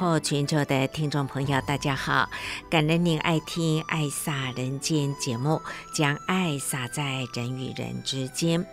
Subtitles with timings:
[0.00, 2.26] 后全球的听众朋友，大家好！
[2.70, 5.60] 感恩您爱听《爱洒人间》节目，
[5.92, 8.66] 将爱洒在人与人之间。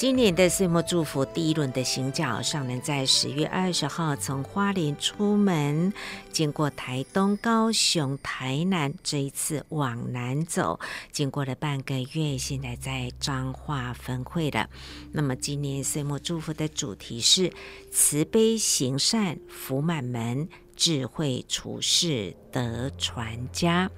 [0.00, 5.92] 今年的岁末祝福第一轮的行脚，上人在十月二十号从花莲出门，
[6.32, 10.80] 经过台东、高雄、台南，这一次往南走，
[11.12, 14.70] 经过了半个月，现在在彰化分会了。
[15.12, 17.52] 那么今年岁末祝福的主题是
[17.92, 20.48] 慈悲行善，福满门。
[20.76, 23.90] 智慧处世得传家，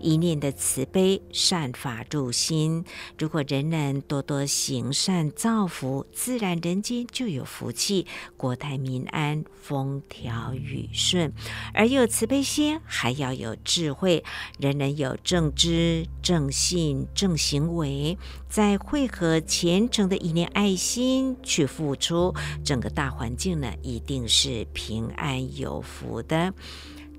[0.00, 2.84] 一念的慈悲善法入心。
[3.18, 11.32] 如果人人多多行善造福，自然人间就有福气，国泰民安，风调雨顺。
[11.74, 14.24] 而有慈悲心，还要有智慧，
[14.58, 26.52] 人人有正知、正信、正行为，在汇合虔诚的一念爱心去付出，整个大环境呢，一定是平安有福的。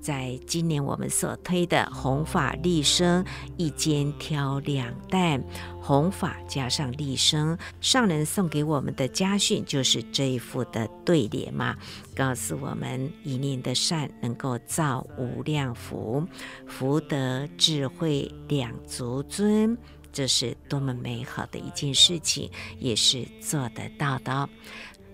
[0.00, 3.24] 在今年我们所推的弘法利生，
[3.56, 5.42] 一肩挑两担，
[5.80, 11.76] 弘法加上利生，上人送给我们的家训就是这一副的对联嘛，
[12.16, 16.26] 告诉我们一念的善能够造无量福，
[16.66, 19.76] 福德智慧两足尊，
[20.12, 24.48] 这是多么美好的一件事情，也是做得到的。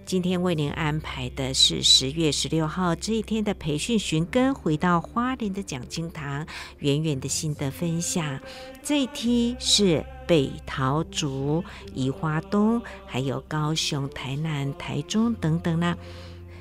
[0.07, 6.47] 今天为您安排的是十月十六号这一天的培训寻根，回到花莲的讲经堂，
[6.79, 8.39] 远远的心得分享。
[8.85, 15.97] 这一梯是北桃竹、宜花东，还有高雄、台南、台中等等呢。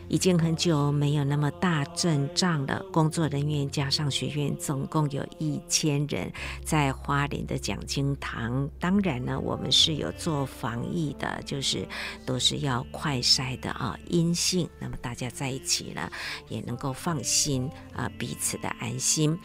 [0.07, 2.83] 已经很久没有那么大阵仗了。
[2.91, 6.31] 工作人员加上学院，总共有一千人
[6.63, 8.69] 在花莲的讲经堂。
[8.79, 11.87] 当然呢，我们是有做防疫的，就是
[12.25, 14.69] 都是要快筛的啊，阴性。
[14.79, 16.09] 那么大家在一起呢，
[16.49, 19.37] 也能够放心啊，彼此的安心。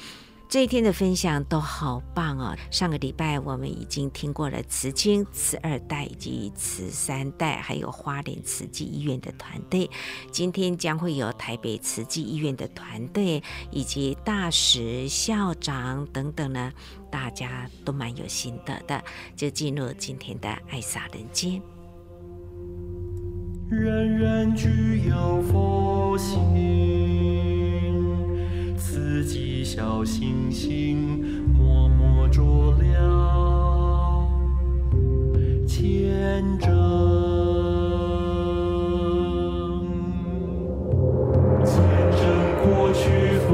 [0.50, 2.56] 这一天的分享都好棒哦！
[2.72, 9.88] 上个礼拜我们已经听过了慈青、慈二代以及慈三代，还有花莲慈济医院的团队。
[10.33, 13.41] 今天将会有台北慈济医院的团队
[13.71, 16.72] 以及大使、校长等等呢，
[17.12, 19.00] 大家都蛮有心得的。
[19.37, 21.62] 就进入今天的爱洒人间。
[23.71, 27.59] 人人具有佛性。
[28.80, 32.42] 自己小星星默默照
[32.80, 34.26] 亮，
[35.68, 36.70] 虔诚，
[41.62, 41.76] 虔
[42.16, 42.20] 诚
[42.64, 43.52] 过去佛，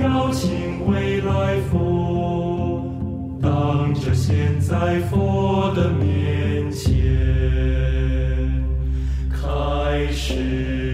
[0.00, 2.82] 邀请未来佛，
[3.42, 6.88] 当着现在佛的面前
[9.28, 10.89] 开始。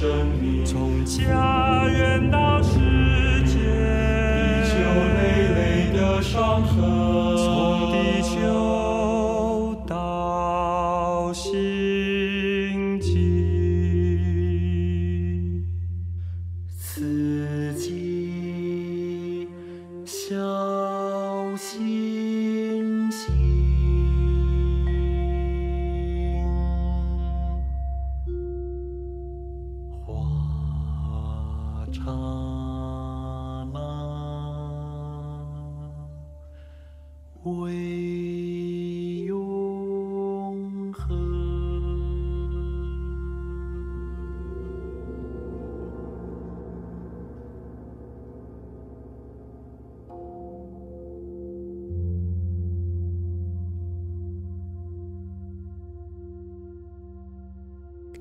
[0.00, 1.47] 生命，从家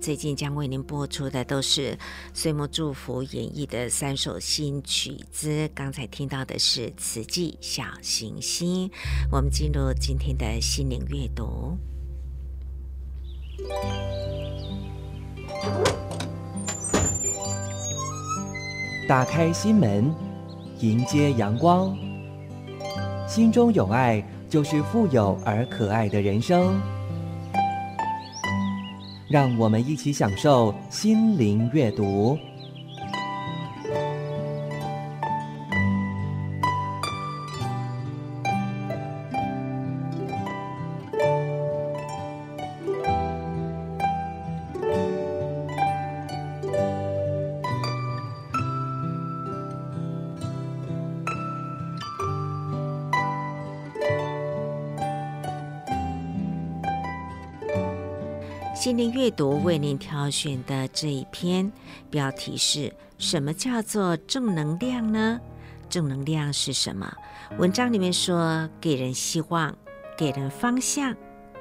[0.07, 1.97] 最近将为您播出的都是
[2.33, 5.69] 岁末祝福演绎的三首新曲子。
[5.75, 8.87] 刚才听到的是《慈济小行星》。
[9.29, 11.77] 我们进入今天的心灵阅读。
[19.09, 20.15] 打开心门，
[20.79, 21.93] 迎接阳光。
[23.27, 26.79] 心中有爱，就是富有而可爱的人生。
[29.27, 32.37] 让我们一起享受心灵阅读。
[58.87, 61.69] 今天阅读为您挑选的这一篇
[62.09, 65.41] 标题是什么叫做正能量呢？
[65.89, 67.13] 正能量是什么？
[67.57, 69.75] 文章里面说，给人希望，
[70.17, 71.13] 给人方向，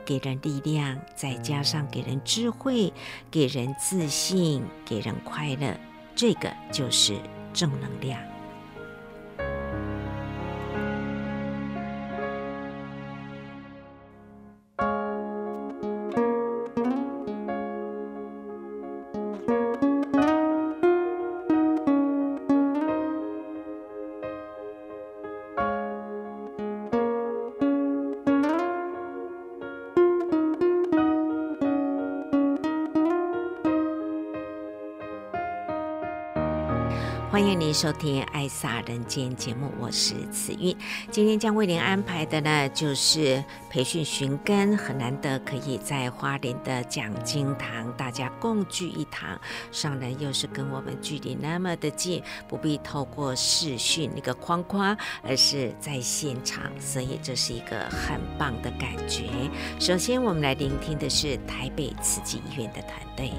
[0.05, 2.93] 给人力量，再加上给人智慧，
[3.29, 5.77] 给人自信，给人快乐，
[6.15, 7.17] 这个就是
[7.53, 8.36] 正能量。
[37.77, 40.75] 收听《爱撒人间》节目，我是慈韵。
[41.11, 49.39] 今天将为您安排的呢，就是培训寻根，很难得可以在花莲的讲经堂，大家共聚一堂。
[49.71, 59.25] 上人又是跟我们距离那么的近，不必透过视讯那个框框，而是在现场，所以这是一个很棒的感觉。
[59.79, 63.33] 首先，我们来聆听的是台北慈济医院的团队。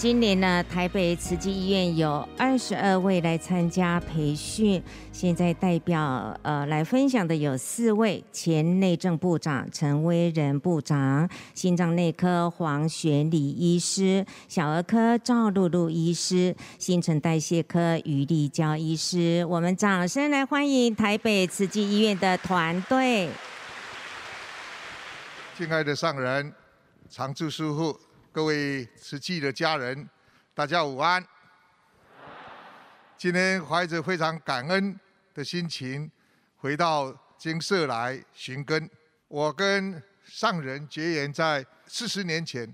[0.00, 4.82] 今年呢，台北慈济医院有二十二位来参加培训。
[5.12, 19.44] 现在代表呃来分享的有四位：前内政部长陈威仁部长、心脏内科黄玄礼医师、小儿科赵露露医师、新陈代谢科于丽娇医师。
[19.50, 23.28] 我们掌声来欢迎台北慈济医院的团队。
[25.58, 26.50] 敬爱的上人、
[27.10, 28.00] 常住师父。
[28.32, 30.08] 各位慈济的家人，
[30.54, 31.20] 大家午安。
[33.18, 34.98] 今天怀着非常感恩
[35.34, 36.08] 的心情，
[36.58, 38.88] 回到金舍来寻根。
[39.26, 42.72] 我跟上人结缘在四十年前，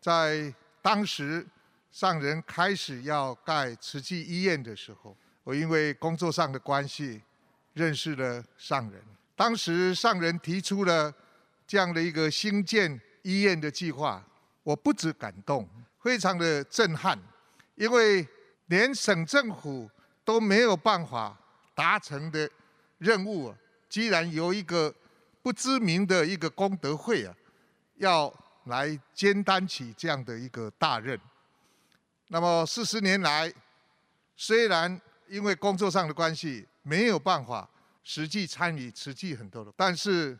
[0.00, 1.46] 在当时
[1.90, 7.20] 上人开始要盖慈济医院的时候，我因为工作上的关系
[7.74, 9.02] 认识了上人。
[9.36, 11.12] 当时上人提出了
[11.66, 14.24] 这样的一个兴建医院的计划。
[14.66, 15.64] 我不止感动，
[16.02, 17.16] 非常的震撼，
[17.76, 18.26] 因为
[18.66, 19.88] 连省政府
[20.24, 21.38] 都没有办法
[21.72, 22.50] 达成的
[22.98, 23.54] 任务，
[23.88, 24.92] 居然由一个
[25.40, 27.32] 不知名的一个功德会啊，
[27.98, 31.16] 要来肩担起这样的一个大任。
[32.26, 33.54] 那么四十年来，
[34.34, 37.70] 虽然因为工作上的关系没有办法
[38.02, 40.36] 实际参与实际很多的，但是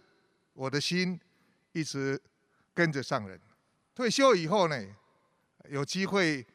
[0.52, 1.20] 我的心
[1.70, 2.20] 一直
[2.74, 3.40] 跟着上人。
[3.96, 4.86] 退休以后呢，
[5.70, 6.46] 有机会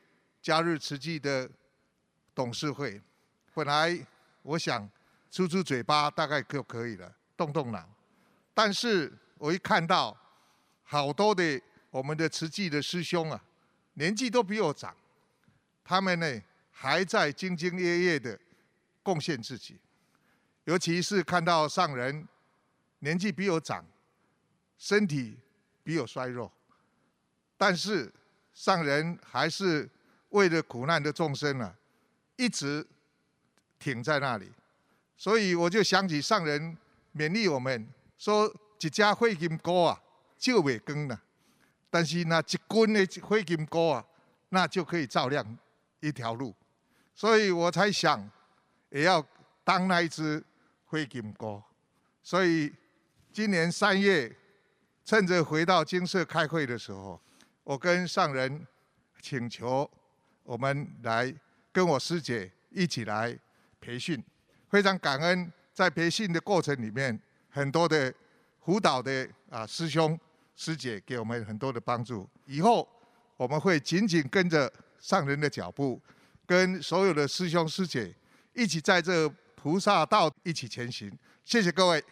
[0.43, 1.49] 加入慈济的
[2.35, 3.01] 董事会。
[3.55, 3.97] 本来
[4.43, 4.87] 我想
[5.31, 7.83] 出出嘴巴大概就可以了，动动脑。
[8.53, 10.15] 但是我一看到
[10.83, 13.43] 好多的我们的慈济的师兄啊，
[13.95, 14.95] 年纪都比我长，
[15.83, 18.39] 他们呢还在兢兢业业的
[19.01, 19.79] 贡献自己。
[20.65, 22.27] 尤其是看到上人
[22.99, 23.83] 年纪比我长，
[24.77, 25.39] 身体
[25.83, 26.51] 比我衰弱，
[27.61, 28.11] 但是
[28.55, 29.87] 上人还是
[30.29, 31.71] 为了苦难的众生啊，
[32.35, 32.83] 一直
[33.77, 34.51] 挺在那里。
[35.15, 36.75] 所以我就想起上人
[37.15, 37.87] 勉励我们
[38.17, 38.51] 说
[38.81, 40.01] ：“一家火金锅啊，
[40.39, 41.15] 就未光了；
[41.91, 44.05] 但是那一棍的火金锅啊，
[44.49, 45.45] 那就可以照亮
[45.99, 46.55] 一条路。”
[47.13, 48.27] 所以我才想，
[48.89, 49.23] 也要
[49.63, 50.43] 当那一只。
[50.85, 51.63] 灰金锅，
[52.21, 52.73] 所以
[53.31, 54.35] 今年三月，
[55.05, 57.21] 趁着回到金舍开会的时候，
[57.71, 58.67] 我跟上人
[59.21, 59.89] 请求，
[60.43, 61.33] 我们来
[61.71, 63.33] 跟我师姐一起来
[63.79, 64.21] 培训，
[64.69, 67.17] 非常感恩，在培训的过程里面，
[67.49, 68.13] 很多的
[68.59, 70.19] 辅导的啊师兄
[70.53, 72.85] 师姐给我们很多的帮助，以后
[73.37, 75.97] 我们会紧紧跟着上人的脚步，
[76.45, 78.13] 跟所有的师兄师姐
[78.53, 79.33] 一起在这。
[79.55, 82.03] 菩萨道一起前行，谢谢各位。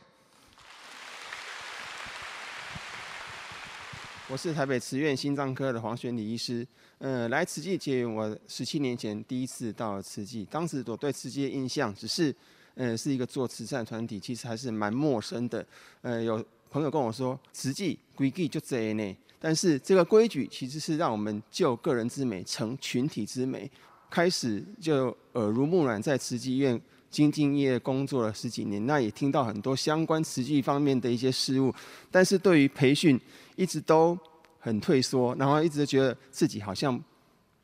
[4.31, 6.65] 我是台北慈院心脏科的黄玄礼医师。
[6.99, 12.33] 嗯、呃，来慈济结缘，我十七年前第一次到了慈济，当时我对慈济的印象只是，
[12.75, 15.65] 呃，是一个做慈善团体，其实还是蛮陌生的。
[16.03, 23.69] 呃，有朋友跟我说，慈济规矩就这呢，但是这个规矩其实是让我们就个人之美成群体之美。
[24.11, 26.79] 开始就耳濡目染，在慈济医院。
[27.11, 31.73] 兢兢业业工作了十几年，那也听到很多相关慈济方面的一些事物，
[32.11, 33.19] 但是对于培训
[33.59, 34.17] 一直都
[34.59, 36.95] 很退缩，然后一直觉得自己好像，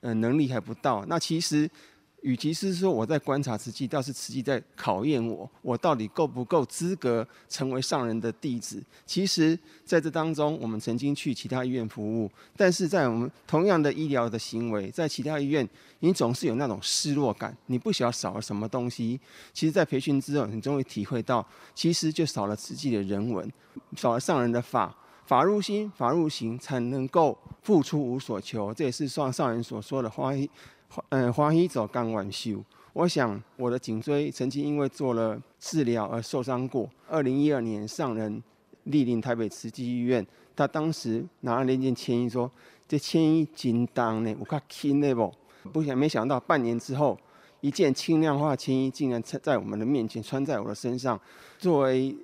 [0.01, 1.05] 嗯、呃，能力还不到。
[1.07, 1.69] 那其实。
[2.21, 8.81] 与其是说我在观察慈济，倒是慈济在考验我，我到底够不够资格成为上人的弟子？
[9.05, 19.19] 其实，在这当中，我们曾经去其他医院服务，但是在我们同样的医疗的行为，在其他医院，你总是有那种失落感，你不晓得少了什么东西。
[19.53, 23.47] 其实，在培训之后，你终于体会到，其实就少了慈济的人文，
[23.95, 24.91] 少了上人的法，
[25.25, 28.73] 法入心，法入行，才能够付出无所求。
[28.73, 30.31] 这也是上上人所说的话。
[31.09, 32.63] 嗯，欢喜走甘愿受。
[32.93, 36.87] 我想我的颈椎曾经因为做了治疗而受伤过。
[37.09, 38.41] 二零一二年上人
[38.85, 42.49] 莅临台北慈济医院，他当时拿了那件千衣说
[42.87, 45.33] ：“这千衣真重呢，我看轻的不？”
[45.73, 47.17] 不想没想到半年之后，
[47.61, 51.19] 一件轻量化千衣竟然在在我们的面前穿在我的身上。
[51.57, 52.15] 作为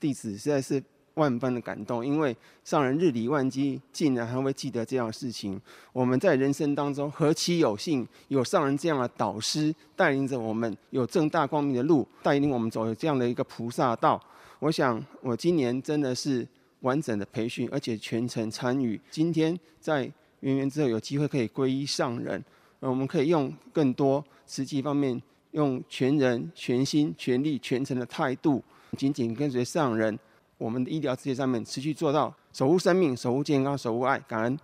[0.00, 0.82] 弟子，实在是。
[1.16, 5.60] 万般的感动，因为上人日理万机，竟然还会记得这样的事情。
[5.92, 14.22] 我们在人生当中何其有幸，有上人这样的导师带领着我们，有正大光明的路带领我们走这样的一个菩萨道。
[14.58, 16.46] 我想，我今年真的是
[16.80, 19.00] 完整的培训，而且全程参与。
[19.10, 22.44] 今天在圆圆之后有机会可以皈依上人，
[22.80, 25.20] 我们可以用更多实际方面，
[25.52, 28.62] 用全人、全心、全力、全程的态度，
[28.98, 30.18] 紧紧跟随上人。
[30.58, 34.58] 我们的医疗事业上面持续做到守护生命、守护健康、守护爱，感恩。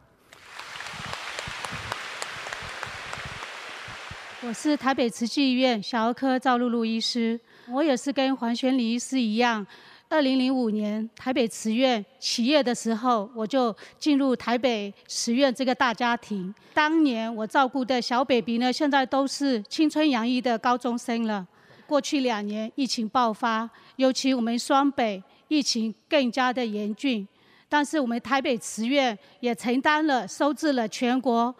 [4.40, 9.66] 我是台北慈济医院小儿科赵露露医师，我也是跟黄玄礼医师一样，
[10.08, 16.54] 二零零五年台北慈院起业的时候，我就进入台北慈院这个大家庭。
[16.72, 21.46] 当年我照顾的小 baby 呢，现在都是青春洋溢的高中生了。
[21.86, 25.22] 过去两年疫情爆发，尤其我们双北。
[25.52, 27.28] 疫情更加的严峻，
[27.68, 31.54] 但是我们台北慈院也承担了收治了全国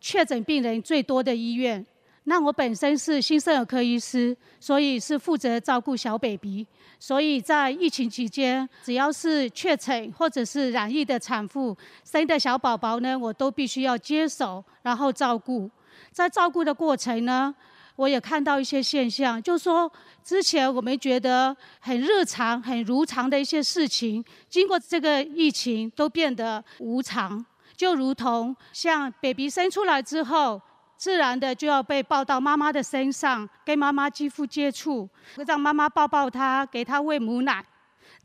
[0.00, 1.86] 确诊病人最多的医院。
[2.24, 6.66] 那我本身是新生儿科医师，所以是负责照顾小 baby。
[6.98, 15.70] 所以在疫情期间，只要是确诊或者是染疫的产妇生的小宝宝呢，我都必须要接手，然后照顾。
[16.10, 17.54] 在照顾的过程呢，
[17.96, 19.90] 我也看到一些现象，就是说
[20.22, 27.44] 之前我们觉得很日常、很如常的一些事情，经过这个疫情都变得无常。
[27.74, 30.60] 就如同像 baby 生出来之后，
[30.96, 35.08] 自然的就要被抱到妈妈的身上，跟妈妈肌肤接触，
[35.46, 37.64] 让妈妈抱抱他，给他喂母奶。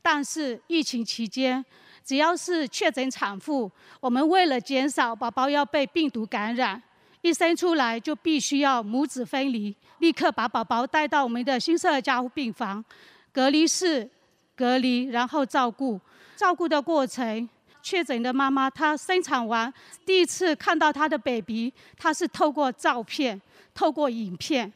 [0.01, 1.63] 但是疫情期间，
[2.03, 6.81] 只要是确诊产妇，我们为了减少宝宝要被病毒感染。
[7.21, 12.83] 一生出来就必须要母子分离，立刻把宝宝带到我们的新生儿加护病房
[13.31, 14.09] 隔离室，
[14.55, 15.99] 隔离，然后照顾。
[16.35, 17.47] 照顾的过程，
[17.83, 19.71] 确诊的妈妈她生产完
[20.03, 23.39] 第一次看到她的 baby，她是透过照片、
[23.75, 24.73] 透过影片。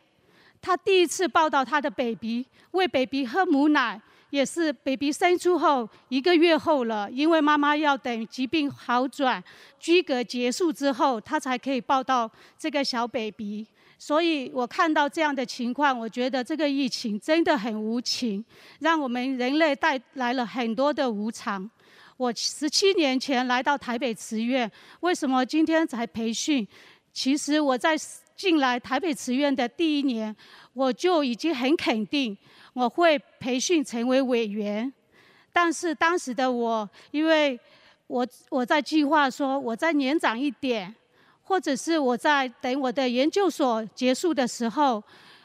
[0.61, 3.99] 她第一次抱到她的 baby，喂 baby 喝母奶。
[4.29, 9.43] 也是 baby 生出后一个月后了，因为妈妈要等疾病好转、
[9.79, 13.65] 居隔结束之后，她才可以抱到这个小 baby。
[13.97, 18.43] 所以我看到这样的情况，我觉得这个疫情真的很无情，
[18.79, 21.69] 让我们人类带来了很多的无常。
[22.17, 26.67] 我十七年前来到台北慈院，为什么今天才培训？
[27.13, 27.95] 其实我在
[28.35, 30.35] 进来台北慈院的第一年，
[30.73, 32.37] 我就已经很肯定。
[32.75, 34.91] 我会培训成为委员，
[35.53, 37.57] 但是当时的我，因为
[38.07, 40.93] 我我在计划说，我再年长一点，
[41.41, 45.01] 或者是我在等我的研究所结束的时候，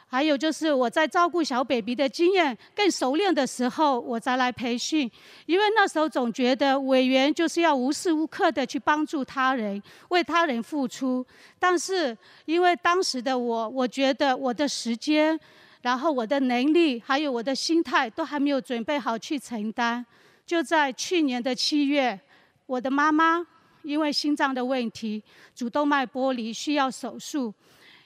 [0.09, 5.09] 还有就是我在照顾小 baby 的经验更熟练的时候，我再来培训。
[5.47, 11.25] 因为那时候总觉得委员就是要无时无刻的去帮助他人，为他人付出。
[11.61, 15.39] 但是因为当时的我，我觉得我的时间。
[15.83, 20.05] 然后我的能力还有我的心态都还没有准备好去承担。
[20.47, 22.19] 就在去年的七月，
[22.67, 23.47] 我的妈妈
[23.83, 25.23] 因为心脏的问题，
[25.55, 27.53] 主动脉剥离需要手术。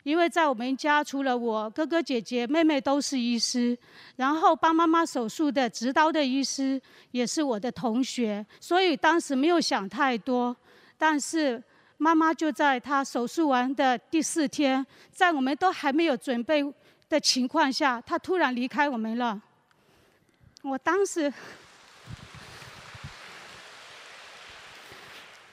[0.03, 3.77] 因为在我们家除了我哥哥姐姐妹妹都是医师，
[4.17, 6.79] 然后帮妈妈手术的执刀的医师
[7.13, 10.55] 也是我的同学，所以当时没有想太多。
[10.99, 11.63] 但是
[11.97, 16.63] 妈妈就在她手术完的第四天，在我们都还没有准备
[17.09, 19.41] 的情况下，他突然离开我们了。
[20.63, 21.33] 我当时，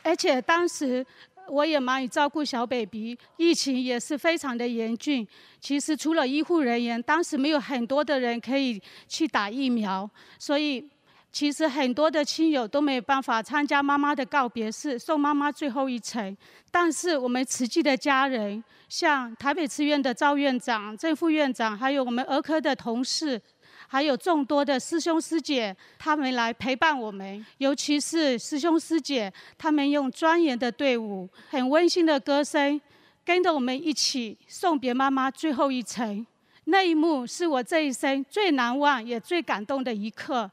[0.03, 1.05] 而且当时
[1.47, 5.27] 我也忙于照顾小 baby，疫情也是非常的严峻。
[5.59, 10.09] 其实除了医护人员，当时没有很多的人可以去打疫苗，
[10.39, 10.89] 所以。
[11.31, 16.35] 其实很多的亲友都没有办法参加妈妈的告别式，送妈妈最后一程。
[16.69, 23.41] 但是我们慈济的家人，像台北慈院的赵院长、郑副院长，还有我们儿科的同事，
[23.87, 27.45] 还有众多的师兄师姐，他们来陪伴我们。
[27.59, 32.79] 尤其是师兄师姐，他们用庄严的队伍、很温馨的歌声，
[33.23, 36.27] 跟着我们一起送别妈妈最后一程。
[36.65, 40.51] 那一幕是我这一生最难忘也最感动的一刻。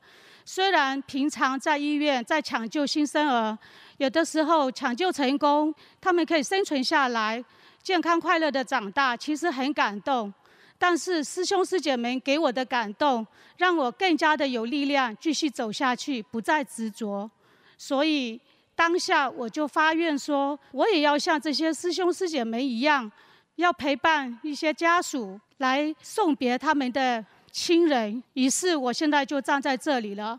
[0.50, 3.56] 虽然平常在医院在抢救新生儿，
[3.98, 7.44] 有的时候抢救成功，他们可以生存下来，
[7.82, 10.32] 健康快乐的长大，其实很感动。
[10.78, 13.26] 但是师兄师姐们给我的感动，
[13.58, 17.30] 让我更加的有力量继续走下去，不再执着。
[17.76, 18.40] 所以
[18.74, 23.12] 当下我就发愿说，我也要像这些师兄师姐们一样，
[23.56, 27.22] 要陪伴一些家属来送别他们的。
[27.60, 30.38] 亲人，于是我现在就站在这里了。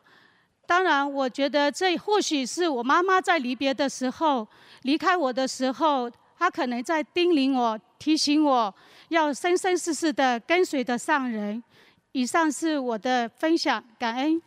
[0.66, 4.48] 当然，我觉得这或许是我妈妈在离别的时候，
[4.84, 8.74] 离开我的时候，她可能在叮咛我、提醒我
[9.10, 11.62] 要生生世世的跟随的上人。
[12.14, 14.42] 以上是我的分享，感恩。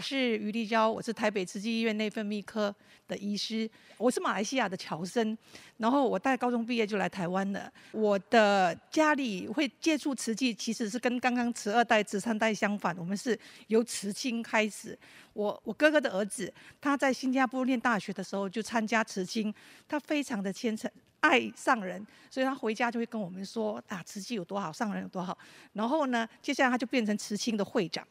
[0.00, 2.74] 我是余丽娇，我是台北慈济医院内分泌科
[3.06, 3.70] 的医师。
[3.98, 5.36] 我是马来西亚的侨生，
[5.76, 7.70] 然后我大概高中毕业就来台湾了。
[7.92, 12.96] 我的家里会接触慈济，其实是跟刚刚慈二代、慈三代相反。
[12.96, 14.98] 我们是由慈亲开始。
[15.34, 19.54] 我我哥哥的儿子，他在新加坡念大学的时候就参加慈亲，
[19.86, 25.36] 他非常的虔诚，爱上人，所以他回家就会跟我们说啊，慈济有多好，上人有多好。
[25.74, 28.02] 然后呢，接下来他就变成慈亲的会长，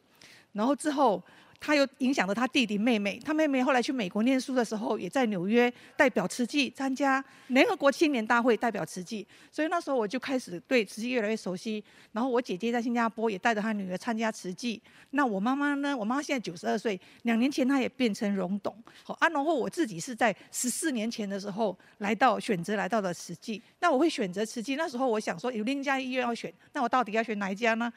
[0.51, 1.19] 然后之后。
[1.59, 9.27] 他又影响了他弟弟妹妹，他妹妹后来去美国念书的时候，也在纽约代表慈济参加联合国青年大会，代表慈济。
[9.51, 11.83] 所以那时候我就开始对慈济越来越熟悉。
[12.13, 14.81] 然后我姐姐在新加坡也带着她女儿参加慈济。
[15.11, 15.95] 那我妈妈呢？
[15.95, 18.73] 我妈现在九十二岁，两年前她也变成荣董。
[19.03, 23.61] 好啊，然后我自己是在十四年前的时候来到选择来到了慈济。
[23.81, 27.91] 那我会选择慈济，那时候我想说有另一家医院要选，那我到底要选哪一家呢？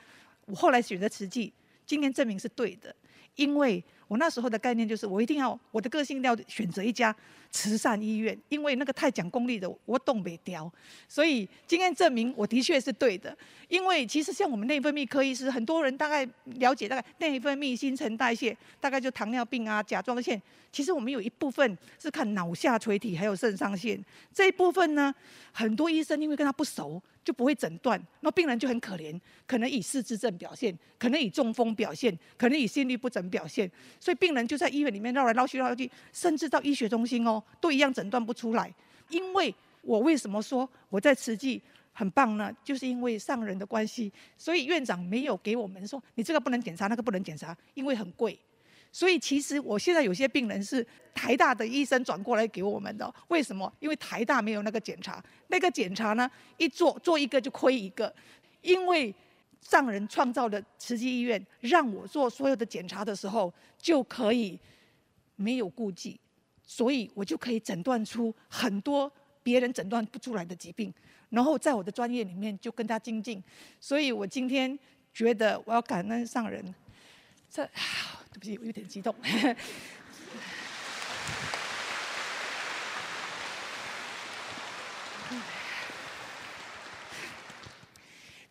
[0.46, 1.52] 我后来选择慈济，
[1.86, 2.92] 今天证明是对的。
[3.36, 7.14] 因为我那时候的概念就是，我一定要我的个性要选择一家
[7.50, 10.72] 慈善医院，因为那个太讲功利的我动不了。
[11.08, 13.36] 所以经验证明我的确是对的。
[13.68, 20.40] 因为其实像我们内分泌科医师，很多人大概了解，大概内分泌、新陈代谢，大概就糖尿病啊、甲状腺。
[20.70, 25.14] 其实我们有一部分是看脑下垂体还有肾上腺这一部分呢，
[25.52, 27.02] 很多医生因为跟他不熟。
[27.24, 38.72] 就不会诊断，那病人就很可怜，可能以失智症表现，可能以中风表现，可能以心律不整表现，所以病人就在医院里面绕来绕去绕来绕去，甚至到医学中心哦，都一样诊断不出来。
[39.08, 41.60] 因为我为什么说我在慈济
[41.92, 48.38] 很棒呢，就是因为上人的关系，所以院长没有给我们说你这个不能检查，那个不能检查，因为很贵。
[48.92, 53.72] 所以其实我现在有些病人是台大的医生转过来给我们的，为什么？
[53.80, 58.14] 因为台大没有那个检查，那个检查呢，一做做一个就亏一个。
[58.60, 59.12] 因为
[59.62, 64.58] 上人创造的慈济医院，让我做所有的检查的时候就可以
[65.36, 66.20] 没有顾忌，
[66.66, 69.10] 所以我就可以诊断出很多
[69.42, 70.92] 别人诊断不出来的疾病，
[71.30, 73.42] 然后在我的专业里面就跟他精进。
[73.80, 74.78] 所以我今天
[75.14, 76.74] 觉得我要感恩上人，
[77.50, 77.66] 这。
[78.32, 79.14] 对不起，我有点激动。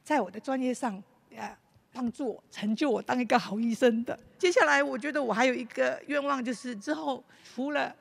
[0.04, 1.02] 在我的专业上，
[1.38, 1.58] 啊，
[1.94, 4.20] 帮助我成就我当一个好医生的。
[4.38, 7.24] 接下来，我觉得我还有一个愿望，就是之后
[7.56, 7.96] 除了。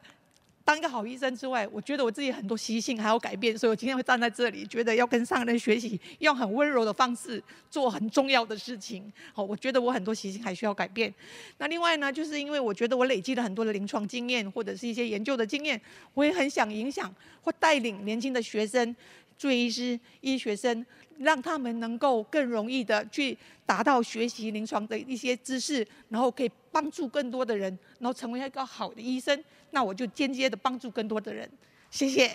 [0.70, 9.12] 当一个好医生之外，我觉得我自己很多习性还要改变，所以我今天会站在这里，觉得要跟上人学习，用很温柔的方式做很重要的事情。
[9.32, 11.12] 好，我觉得我很多习性还需要改变。
[11.58, 15.80] 那另外呢，就是因为我觉得我累积了很多的临床经验或者是一些研究的经验，
[16.14, 18.94] 我也很想影响或带领年轻的学生、
[19.36, 20.86] 住院医师、医学生。
[21.18, 29.38] 让他们能够更容易的去达到学习临床的一些知识，然后可以帮助更多的人，然后成为一个好的医生。
[29.70, 31.48] 那我就间接的帮助更多的人。
[31.90, 32.30] 谢谢。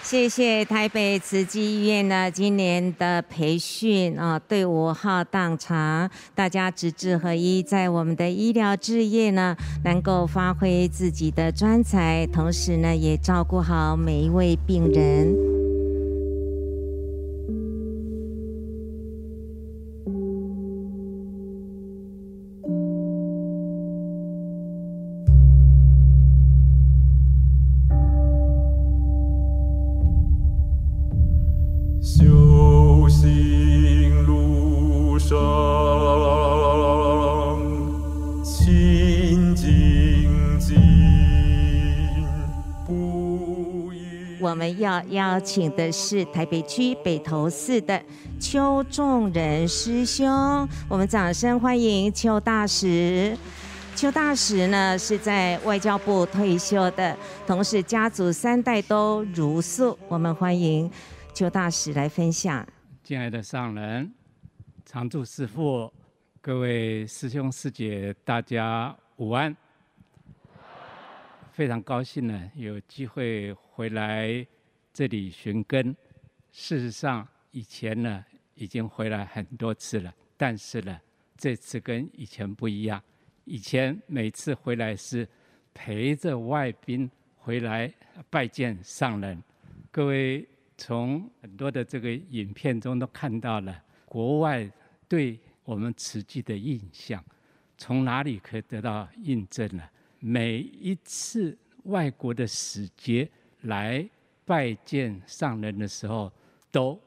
[0.00, 15.57] 谢谢台北慈济医院呢，今年的培训啊，队伍浩荡长，大家直志合一，在我们的医疗置业呢，能够发挥自己的专才，同时呢，也照顾好每一位病人。
[45.10, 48.02] 邀请的是台北区北投寺的
[48.40, 50.28] 邱仲仁师兄，
[50.88, 53.36] 我们掌声欢迎邱大使。
[53.96, 59.98] 邱大使呢是在外交部退休的，同时家族三代都茹素。
[60.06, 60.88] 我们欢迎
[61.34, 62.64] 邱大使来分享。
[63.02, 64.12] 敬爱的上人、
[64.86, 65.92] 常住师父、
[66.40, 69.56] 各位师兄师姐，大家午安。
[71.50, 74.46] 非常高兴呢，有机会回来。
[74.98, 75.94] 这里寻根，
[76.50, 78.24] 事实上以前呢
[78.56, 81.00] 已经回来很多次了，但是呢
[81.36, 83.00] 这次跟以前不一样。
[83.44, 85.24] 以前每次回来是
[85.72, 87.94] 陪着外宾回来
[88.28, 89.40] 拜见上人。
[89.92, 90.44] 各位
[90.76, 94.68] 从很多的这个影片中都看到了国外
[95.06, 97.24] 对我们慈济的印象，
[97.76, 99.88] 从哪里可以得到印证呢？
[100.18, 103.30] 每一次外国的使节
[103.60, 104.04] 来。
[104.48, 106.32] 拜见上人的时候，
[106.72, 106.98] 都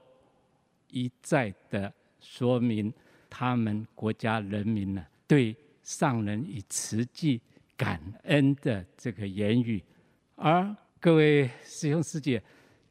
[0.89, 2.93] 一再的说明
[3.27, 7.41] 他们国家人民呢对上人以慈济
[7.75, 9.83] 感恩的这个言语。
[10.35, 12.39] 而各位师兄师姐，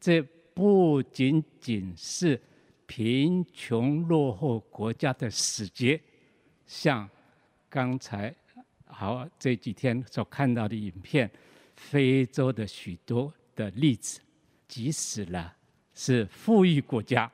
[0.01, 0.21] 这
[0.53, 2.41] 不仅仅是
[2.87, 6.01] 贫穷落后国家的使节，
[6.67, 7.09] 像
[7.69, 8.35] 刚才
[8.87, 11.31] 好这几天所看到的影片，
[11.77, 14.21] 非洲的许多的例子。
[14.71, 15.51] 即使呢
[15.93, 17.29] 是富裕国家，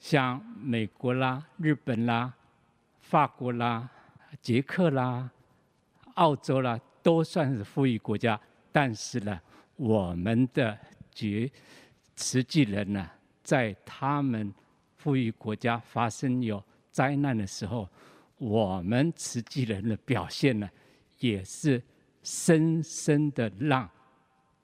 [0.00, 2.34] 像美国啦、日本啦、
[2.98, 3.88] 法国啦、
[4.42, 5.30] 捷克啦、
[6.14, 8.38] 澳洲啦，都算是富裕国家。
[8.72, 9.40] 但是呢，
[9.76, 10.76] 我们的
[11.14, 11.48] 绝
[12.16, 13.08] 慈济人呢，
[13.44, 14.52] 在他们
[14.96, 17.88] 富裕国家发生有灾难的时候，
[18.36, 20.68] 我们慈济人的表现呢，
[21.20, 21.80] 也是
[22.24, 23.88] 深深的让。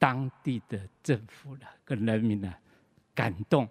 [0.04, 2.54] 当地的政府呢，跟人民呢，
[3.14, 3.66] 感动。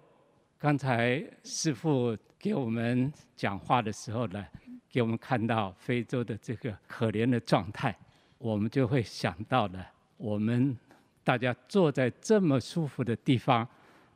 [0.58, 4.44] 刚才师父给我们讲话的时候呢，
[4.90, 7.96] 给我们看到非洲的这个可怜的状态，
[8.36, 10.76] 我们就会想到了，我们
[11.22, 13.64] 大家坐在这么舒服的地方，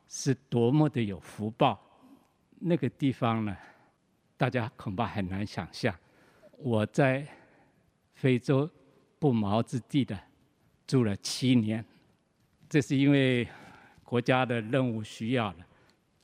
[0.09, 1.79] 是多么的有福报。
[2.59, 3.55] 那个地方呢，
[4.35, 5.95] 大家恐怕很难想象。
[6.57, 7.25] 我在
[8.13, 8.69] 非洲
[9.19, 10.19] 不毛之地的
[10.85, 11.85] 住了七年。
[12.69, 13.47] 这是因为
[14.03, 15.57] 国家的任务需要了。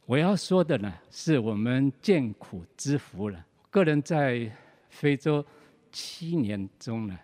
[0.06, 3.46] 我要说的呢，是我们见苦知福了。
[3.72, 4.50] 个人在
[4.90, 5.44] 非洲
[5.92, 7.20] 七年中呢，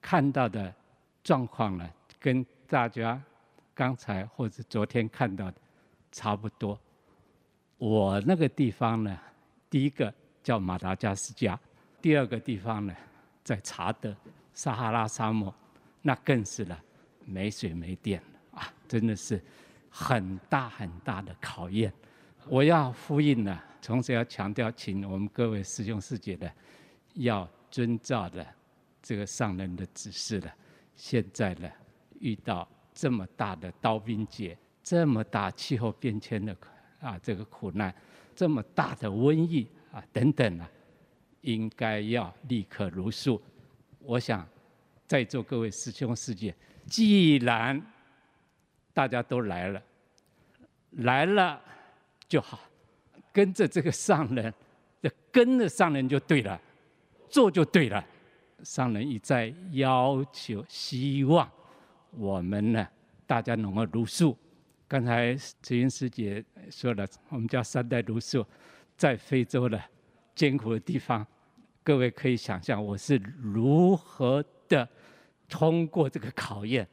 [0.00, 0.74] 看到的
[1.22, 3.22] 状况呢，跟大家
[3.74, 5.58] 刚才或者昨天看到的
[6.10, 6.80] 差不多。
[7.76, 9.20] 我那个地方呢，
[9.68, 11.60] 第一个叫马达加斯加，
[12.00, 12.96] 第二个地方呢
[13.44, 14.16] 在查德，
[14.54, 15.54] 撒哈拉沙漠，
[16.00, 16.82] 那更是了，
[17.26, 19.42] 没水没电啊，真的是
[19.90, 21.92] 很大很大的考验。
[22.48, 26.50] 我要呼应呢，同时要强调，请我们各位师兄师姐的
[27.14, 28.46] 要遵照的
[29.02, 30.54] 这个上人的指示了。
[30.94, 31.68] 现在呢，
[32.20, 36.56] 遇到这么大的刀兵劫，这么大气候变迁的
[37.00, 37.94] 啊这个苦难，
[38.34, 40.70] 这么大的瘟疫啊等等啊，
[41.40, 43.42] 应该要立刻如数。
[43.98, 44.48] 我想，
[45.08, 46.54] 在座各位师兄师姐，
[46.86, 47.80] 既然
[48.94, 49.82] 大家都来了，
[50.90, 51.60] 来了。
[52.28, 52.58] 就好，
[53.32, 54.52] 跟着这个上人，
[55.30, 56.60] 跟着上人就对了，
[57.28, 58.04] 做就对了。
[58.64, 61.48] 上人一再要求，希望
[62.10, 62.84] 我们呢，
[63.28, 64.36] 大家能够如数。
[64.88, 68.44] 刚才慈云师姐说了，我们叫三代如数，
[68.96, 69.80] 在非洲的
[70.34, 71.24] 艰苦的地方，
[71.84, 74.88] 各位可以想象我是如何的
[75.48, 76.86] 通过这个考验，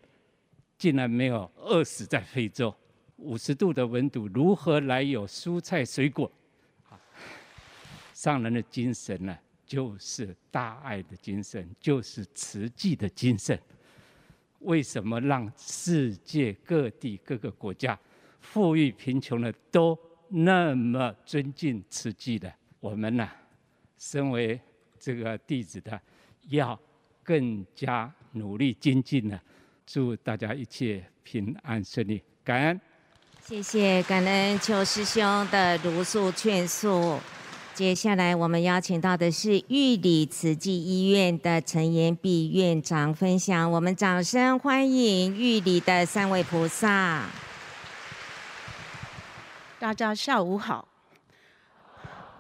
[0.78, 2.74] 竟然没有饿死在非洲。
[3.18, 6.32] 五十度的温度，如何来有蔬菜水果？
[8.13, 13.60] 上人的精神呢，就是大爱的精神，就是慈济的精神。
[14.60, 17.98] 为什么让世界各地各个国家，
[18.39, 19.98] 富裕贫穷的都
[20.30, 22.54] 那么尊敬慈济的？
[22.80, 23.30] 我们呢，
[23.98, 24.60] 身为
[24.98, 26.02] 这个弟子的，
[26.50, 26.80] 要
[27.24, 29.40] 更加努力精进呢。
[29.86, 32.82] 祝大家一切平安顺利，感恩。
[33.42, 37.20] 谢谢感恩邱师兄的如数劝述。
[37.74, 47.26] 接下来我们邀请到的是玉里慈济医院的陈延碧院长分享，我们掌声欢迎玉里的三位菩萨。
[49.80, 50.88] 大家下午好，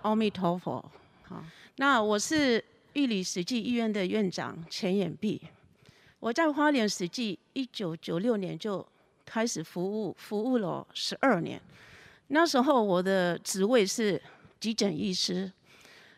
[0.03, 0.91] 阿弥陀佛。
[1.23, 1.43] 好，
[1.75, 5.41] 那我是玉里实际医院的院长陈延弼。
[6.19, 8.85] 我在花莲实际一九九六年就。
[9.25, 11.59] 开始服务，服务了十二年。
[12.27, 14.21] 那时候我的职位是
[14.59, 15.49] 急诊医师。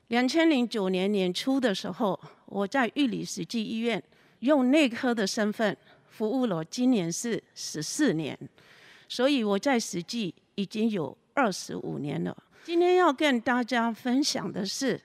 [0.07, 4.03] 两千零九年年初的时候，我在玉里实际医院
[4.39, 5.77] 用内科的身份
[6.09, 8.37] 服务了，今年是十四年，
[9.07, 12.35] 所以我在实际已经有二十五年了。
[12.65, 14.99] 今天要跟大家分享的是，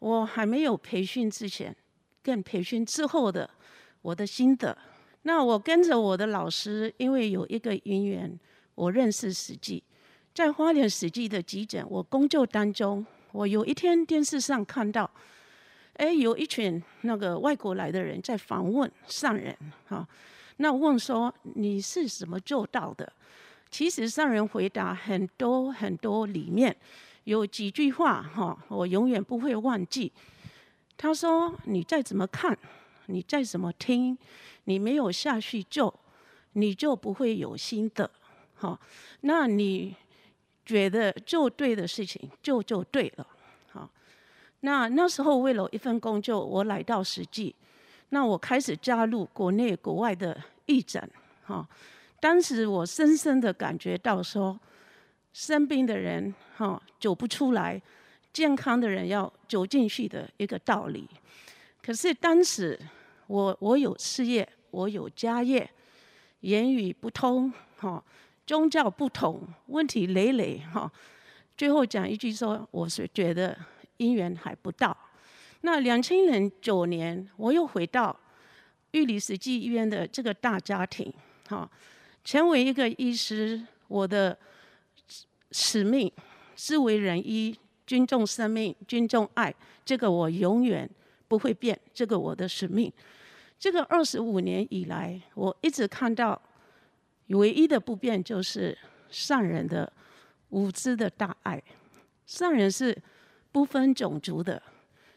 [0.00, 1.74] 我还没有培训之前，
[2.22, 3.48] 跟培训之后的
[4.02, 4.76] 我的心得。
[5.22, 8.38] 那我跟着我的老师，因为有一个因缘，
[8.74, 9.82] 我认识史记，
[10.34, 15.08] 在花莲史记的急诊，我工作当中，我有一天电视上看到，
[15.94, 19.54] 哎，有一群那个外国来的人在访问上人，
[19.86, 20.08] 哈，
[20.56, 23.12] 那问说你是怎么做到的？
[23.70, 26.74] 其实上人回答很多很多，里面
[27.24, 30.12] 有几句话，哈，我永远不会忘记。
[30.96, 32.58] 他说：你再怎么看，
[33.06, 34.16] 你再怎么听。
[34.64, 35.92] 你没有下去做，
[36.52, 38.08] 你就不会有心得，
[38.54, 38.78] 哈，
[39.22, 39.96] 那你
[40.64, 43.26] 觉得做对的事情，就就对了，
[43.72, 43.90] 好。
[44.60, 47.52] 那那时候为了一份工作，我来到实际，
[48.10, 51.10] 那我开始加入国内国外的义诊，
[51.42, 51.66] 哈。
[52.20, 54.56] 当时我深深的感觉到说，
[55.32, 57.80] 生病的人哈走不出来，
[58.32, 61.08] 健康的人要走进去的一个道理。
[61.82, 62.78] 可是当时。
[63.30, 65.70] 我我有事业，我有家业，
[66.40, 68.02] 言语不通，哈，
[68.44, 70.90] 宗教不同，问题累累，哈。
[71.56, 73.56] 最后讲一句说，我是觉得
[73.98, 74.96] 姻缘还不到。
[75.60, 78.18] 那两千零九年，我又回到
[78.90, 81.14] 玉里慈济医院的这个大家庭，
[81.48, 81.70] 哈，
[82.24, 84.36] 成为一个医师，我的
[85.52, 86.10] 使命
[86.56, 90.88] 是为人医，尊重生命，尊重爱，这个我永远
[91.26, 92.92] 不会变，这个我的使命。
[93.58, 96.40] 这个二十五年以来，我一直看到
[97.28, 98.76] 唯一的不变就是
[99.10, 99.92] 善人的
[100.50, 101.62] 无私的大爱。
[102.26, 102.96] 善人是
[103.52, 104.62] 不分种族的。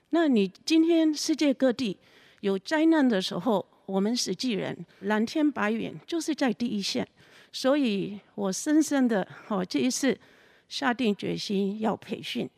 [0.09, 1.97] 那你今天世界各地
[2.41, 7.07] 有灾难的时候，我们实际人蓝天白云就是在第一线。
[7.53, 10.19] 所以我深深的哦，这一次
[10.67, 12.49] 下定决心要培训。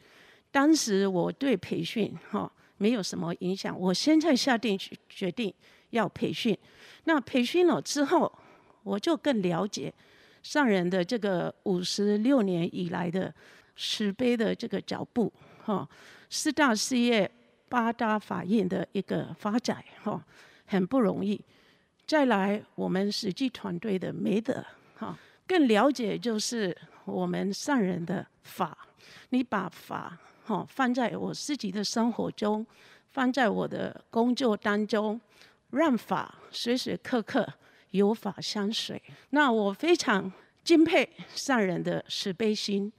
[0.50, 4.76] 当时我对培训哈没有什么影响，我现在下定
[5.08, 5.54] 决定。
[5.92, 6.58] 要培训，
[7.06, 8.30] 那培训了之后，
[8.84, 9.94] 我就更了解
[10.44, 13.34] 上人的这个五十六年以来的
[13.78, 15.32] 慈悲的这个脚步，
[15.64, 15.88] 哈，
[16.30, 17.30] 四大事业、
[17.70, 20.22] 八大法印的一个发展，哈，
[20.66, 21.40] 很不容易。
[22.06, 28.78] 再来我们实际团队的美德，哈，更了解就是我们上人的法。
[29.30, 32.66] 你把法哈放在我自己的生活中，
[33.10, 35.20] 放在我的工作当中，
[35.72, 37.48] 让法时时刻刻
[37.92, 39.02] 有法相随。
[39.32, 40.32] 那我非常
[40.64, 42.92] 敬佩上人的慈悲心。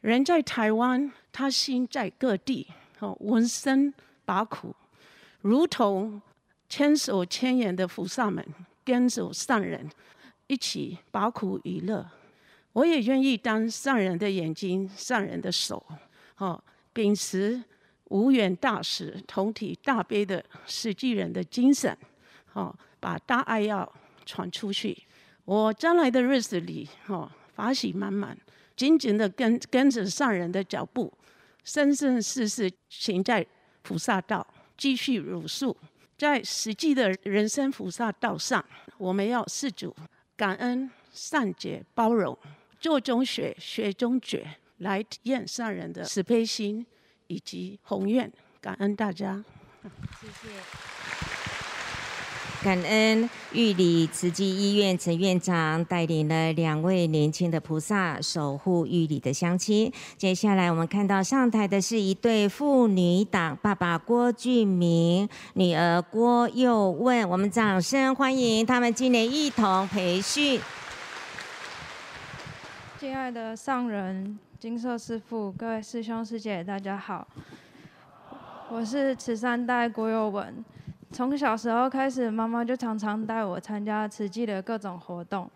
[0.00, 2.66] 人在台湾，他心在各地，
[3.00, 3.92] 哦，闻声
[4.24, 4.74] 拔苦，
[5.42, 6.20] 如同
[6.68, 8.42] 千手千眼的菩萨们
[8.84, 9.88] 跟着上人
[10.50, 12.04] 一起拔苦与乐。
[12.72, 15.84] 我也愿意当上人的眼睛，上人的手，
[16.38, 16.60] 哦，
[16.92, 17.62] 秉持
[18.06, 21.96] 无缘大慈、同体大悲的实际人的精神，
[22.54, 23.90] 哦，把大爱要
[24.26, 25.06] 传出去。
[25.44, 28.36] 我将来的日子里，哦，法喜满满。
[28.74, 31.12] 紧紧的跟跟着上人的脚步，
[31.62, 33.46] 生生世世行在
[33.82, 34.44] 菩萨道，
[34.76, 35.76] 继续茹素，
[36.18, 38.64] 在实际的人生菩萨道上，
[38.96, 39.94] 我们要四主、
[40.40, 42.38] 感恩、善解、包容，
[42.78, 46.86] 做中学、学中觉，来体验上人的慈悲心
[47.26, 48.32] 以及宏愿。
[48.58, 49.44] 感恩大家，
[50.18, 50.99] 谢谢。
[52.62, 59.90] 感恩玉里慈济医院陈院长带领了两位年轻的菩萨守护玉里的乡亲。
[60.18, 67.26] 接下来我们看到上台的是一对父女档，爸爸郭俊明，女儿郭佑问。
[67.30, 70.60] 我们掌声欢迎他们今年一同培训。
[72.98, 77.26] 敬爱的上人、金色师父、各位师兄师姐，大家好，
[78.70, 80.62] 我是慈善代郭佑文。
[81.12, 85.50] 从小时候开始，妈妈就常常带我参加慈济的各种活动，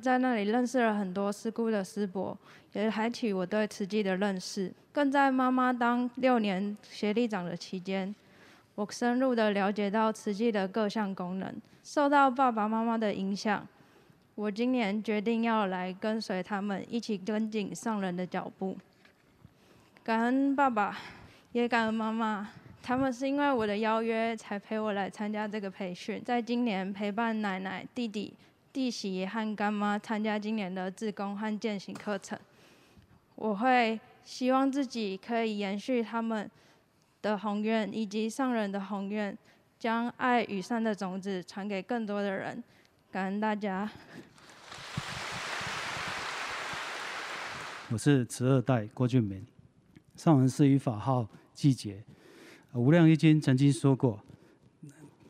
[0.00, 2.36] 在那里认识了很多师姑的师伯，
[2.72, 4.72] 也开启我对慈济的认识。
[4.92, 8.14] 更在妈妈当六年协力长的期间，
[8.74, 11.54] 我深入的了解到慈济的各项功能。
[11.82, 13.66] 受到爸爸妈妈的影响，
[14.34, 18.74] 我今年决定要来跟随他们一起跟紧上人的脚步。
[20.02, 20.96] 感恩爸爸，
[21.52, 22.48] 也感恩妈妈。
[22.86, 28.34] 他们是因为我的邀约才陪我来参加这个培训，在今年陪伴奶奶、弟弟、
[28.74, 32.38] 弟媳和干妈参加今年的自工和健行课程。
[33.36, 36.48] 我会希望自己可以延续他们
[37.22, 39.34] 的宏愿以及上人的宏愿，
[39.78, 42.62] 将爱与善的种子传给更多的人。
[43.10, 43.90] 感恩大家。
[47.88, 49.46] 我是慈二代郭俊明，
[50.16, 52.04] 上人赐予法号季节。
[52.74, 54.20] 无量义经曾经说过：“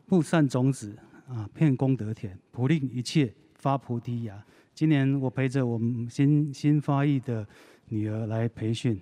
[0.07, 7.47] 布善种子啊，骗功德田，普令一切发菩提芽。”今年我陪着我们新新发意的
[7.89, 8.99] 女儿来培训。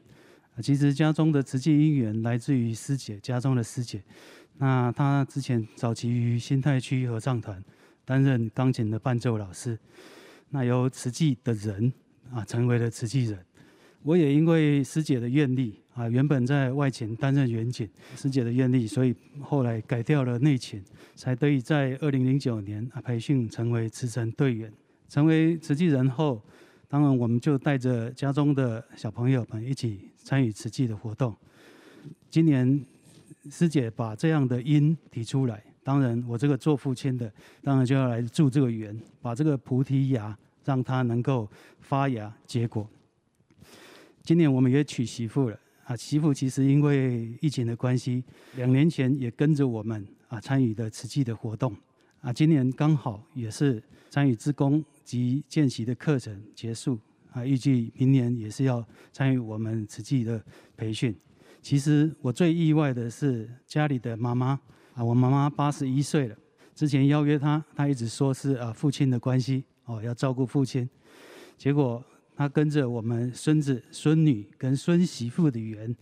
[0.62, 4.04] 其实家中的慈济因缘来自于师姐，家中的师姐。
[4.58, 7.64] 那她之前早期于新泰区合唱团
[8.04, 9.80] 担任钢琴的伴奏老师。
[10.50, 11.92] 那由慈济的人
[12.32, 13.40] 啊，成为了慈济人。
[14.04, 20.84] 我也因为师姐的愿力啊，原本在外勤担任员警，师姐的愿力，所以后来改掉了内勤，
[21.16, 24.72] 才得以在二零零九年啊培训成为慈诚队员。
[25.08, 26.42] 成为慈济人后，
[26.88, 31.36] 当然我们就带着家中的小朋友们一起参与慈济的活动。
[32.32, 32.84] 今年
[33.52, 41.48] 师姐把这样的因提出来，当然我这个做父亲的，当然就要来助这个缘，把这个菩提芽让它能够
[41.80, 42.90] 发芽结果。
[44.24, 45.96] 今年我们也娶媳妇了啊！
[45.96, 48.24] 媳妇其实因为疫情的关系，
[48.56, 51.76] 两年前也跟着我们啊参与的慈济的活动
[52.22, 52.32] 啊。
[52.32, 56.98] 今年刚好也是参与志工及见习的课程结束
[57.32, 60.42] 啊，预计明年也是要参与我们慈济的
[60.78, 61.14] 培训。
[61.62, 64.60] 其实我最意外的是家里的妈妈
[64.94, 66.36] 啊，我妈妈八十一岁了，
[66.74, 70.90] 之前邀约她，她一直说是啊父亲的关系哦，要照顾父亲，
[71.58, 72.02] 结果。
[72.36, 75.96] 他跟着我们孙子、孙女跟孙媳妇的缘，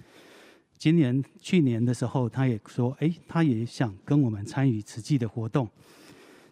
[0.77, 5.69] 今年、去年的时候，他也说：“哎，他也想跟我们参与慈济的活动。”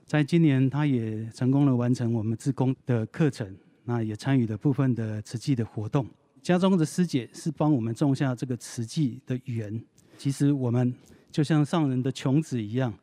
[0.05, 3.55] 在今年，他也成功的完成我们自工的课程，
[3.85, 6.05] 那也参与了部分的慈济的活动。
[6.41, 9.81] 家中的师姐是帮我们种下这个慈济的缘。
[10.17, 10.93] 其实我们
[11.31, 12.93] 就像上人的穷子一样，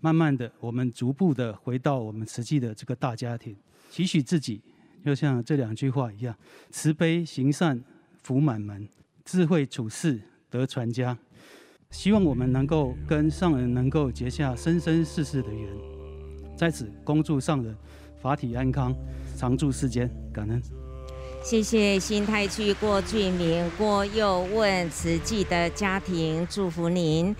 [0.00, 3.54] 慢慢的，我们逐步的回到我们慈济的这个大家庭，
[3.90, 4.62] 期许自己。
[5.04, 6.34] 就像这两句话一样，
[6.70, 7.82] 慈悲行善
[8.22, 8.88] 福满门，
[9.24, 11.16] 智慧处世得传家。
[11.90, 15.68] 希望我们能够跟上人能够结下生生世世的缘。
[16.56, 17.76] 在此恭祝上人
[18.20, 18.94] 法体安康，
[19.36, 20.10] 常驻世间。
[20.32, 20.62] 感恩。
[21.44, 27.34] 谢谢新泰区郭俊明、郭佑问慈济的家庭，祝福您。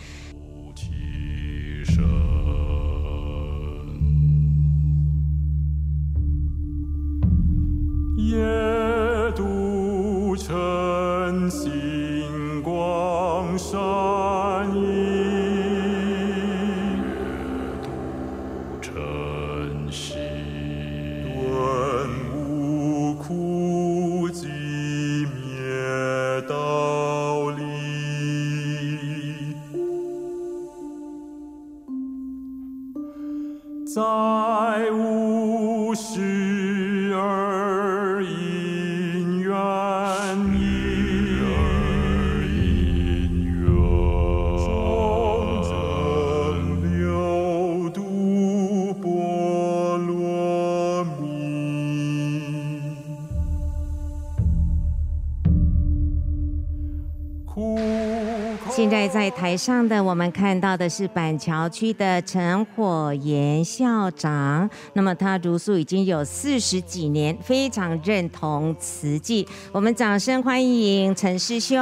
[59.33, 71.77] 台上的我们看到的是板桥区的陈火炎校长，那么他茹素已经有四十几年，非常认同慈济，我们掌声欢迎陈师兄。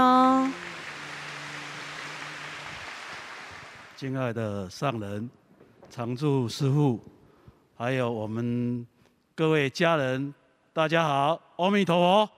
[3.96, 5.28] 敬爱的上人、
[5.90, 6.98] 常住师父，
[7.76, 8.86] 还有我们
[9.34, 10.32] 各位家人，
[10.72, 12.30] 大家好，阿弥陀佛。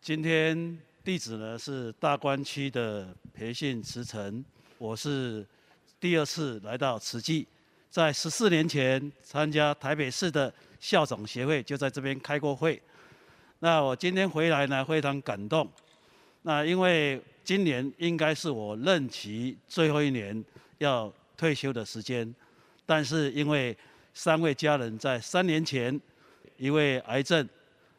[0.00, 0.87] 今天。
[1.08, 4.44] 地址呢是大观区的培训慈城，
[4.76, 5.42] 我是
[5.98, 7.48] 第二次来到慈济，
[7.88, 12.78] 在十四年前参加台北市的校长协会，就在这边开过会。
[13.60, 15.66] 那我今天回来呢，非常感动。
[16.42, 20.44] 那因为今年应该是我任期最后一年
[20.76, 22.34] 要退休的时间，
[22.84, 23.74] 但是因为
[24.12, 25.98] 三位家人在三年前，
[26.58, 27.48] 一位癌症，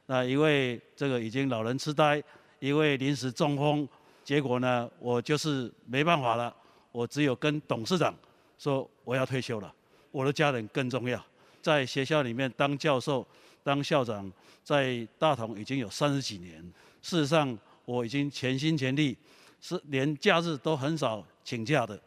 [0.05, 2.23] 那一位这个已经老人痴呆。
[2.59, 3.87] 因为临时中风，
[4.23, 6.53] 结果呢，我就是没办法了，
[6.91, 8.13] 我只有跟董事长
[8.57, 9.73] 说我要退休了。
[10.11, 11.23] 我的家人更重要，
[11.61, 13.25] 在学校里面当教授、
[13.63, 14.31] 当校长，
[14.63, 16.61] 在大同已经有三十几年。
[17.01, 19.17] 事实上，我已经全心全力，
[19.61, 21.99] 是连假日都很少请假的，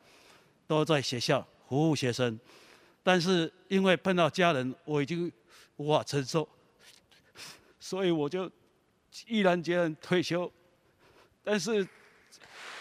[0.67, 2.39] 都在学校服务学生。
[3.03, 5.33] 但是因为碰到家人，我已经
[5.77, 6.47] 无法承受，
[7.81, 8.51] 所以我就。
[9.27, 10.51] 毅然决然退休，
[11.45, 11.87] 但是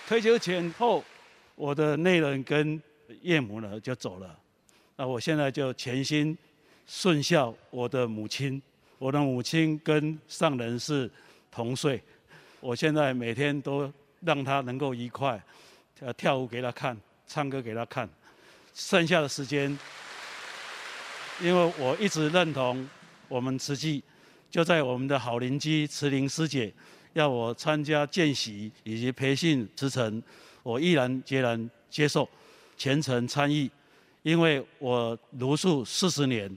[0.08, 1.04] 退休前后，
[1.56, 2.82] 我的内人跟
[3.22, 4.40] 岳母呢就走了。
[4.96, 6.38] 那我现在就全心
[6.88, 8.62] 顺孝我的母亲。
[8.98, 11.10] 我的母亲跟上人是
[11.50, 12.02] 同岁，
[12.60, 15.44] 我现在每天都让她能够愉快，
[16.00, 18.08] 呃跳舞给她看，唱歌给她看。
[18.74, 19.78] 剩下的时间，
[21.42, 22.88] 因为我一直认同
[23.28, 24.04] 我们慈济。
[24.52, 26.72] 就在我们的好邻居慈玲师姐
[27.14, 30.22] 要我参加见习以及培训慈诚，
[30.62, 32.28] 我毅然决然接受，
[32.76, 33.72] 全程参与，
[34.24, 36.56] 因为我茹素四十年。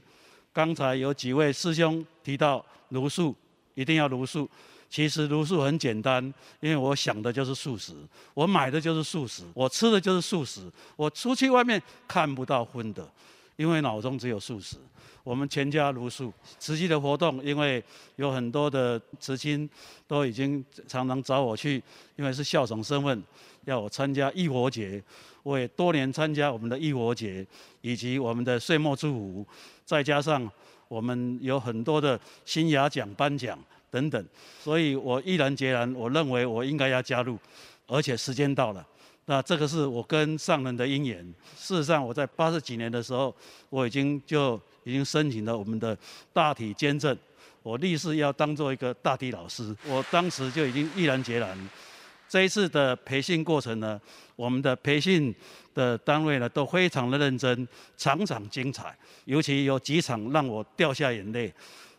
[0.53, 3.35] 刚才有几位师兄提到茹素
[3.75, 4.51] 一定要茹素，
[4.91, 6.23] 其实茹素很简单，
[6.59, 7.95] 因为我想的就是素食，
[8.35, 13.09] 我买的就是素食，我吃的就是素食，我出去外面看不到荤的，
[13.55, 14.77] 因为脑中只有素食。
[15.25, 17.83] 我们全家如数，慈济的活动，因为
[18.17, 19.69] 有很多的慈亲
[20.07, 21.83] 都已经常常找我去，
[22.17, 23.23] 因为是校长身份，
[23.65, 25.03] 要我参加义活节，
[25.43, 27.45] 我也多年参加我们的义活节，
[27.81, 29.47] 以及我们的岁末祝福，
[29.87, 30.49] 再加上
[30.89, 33.59] 我们有很多的新雅奖颁奖
[33.91, 34.23] 等等，
[34.61, 37.39] 所以我毅然决然，我认为我应该要加入，
[37.87, 38.87] 而且时间到了。
[39.27, 41.25] 那这个是我跟上人的因缘。
[41.57, 43.35] 事实上，我在八十几年的时候，
[43.71, 45.97] 我已经就已经申请了我们的
[46.33, 47.17] 大体监证，
[47.63, 49.75] 我立誓要当做一个大体老师。
[49.87, 51.59] 我当时就已经毅然决然。
[52.29, 54.01] 这一次的培训过程呢，
[54.35, 55.33] 我们的培训
[55.75, 58.97] 的单位呢都非常的认真，场场精彩。
[59.25, 61.53] 尤其有几场让我掉下眼泪，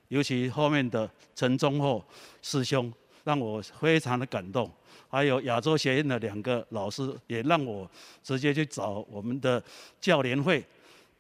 [0.10, 2.04] 尤其后面的陈忠厚
[2.42, 2.92] 师兄，
[3.24, 4.70] 让我非常的感动。
[5.08, 7.90] 还有亚洲学院的两个老师，也让我
[8.22, 9.64] 直接去找我们的
[10.02, 10.62] 教联会，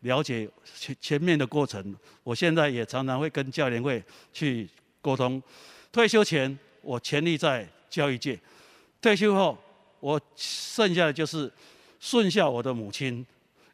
[0.06, 0.48] 了解
[0.80, 1.96] 前前面的过程。
[2.24, 4.02] 我现在也常常会跟教联会
[4.32, 4.70] 去
[5.02, 5.42] 沟通。
[5.92, 8.38] 退休前，我全力在教育界；
[9.02, 9.58] 退休后，
[10.00, 11.52] 我剩下的就是
[12.00, 13.26] 顺孝我的母亲，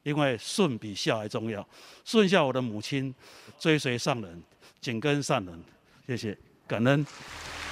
[0.04, 1.66] 因为顺比孝还重要。
[2.06, 3.14] 顺孝我的母亲，
[3.60, 4.42] 追随上人，
[4.80, 5.64] 紧跟上人。
[6.08, 7.06] 谢谢，感恩。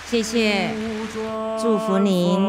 [0.06, 0.72] 谢谢，
[1.62, 2.40] 祝福您。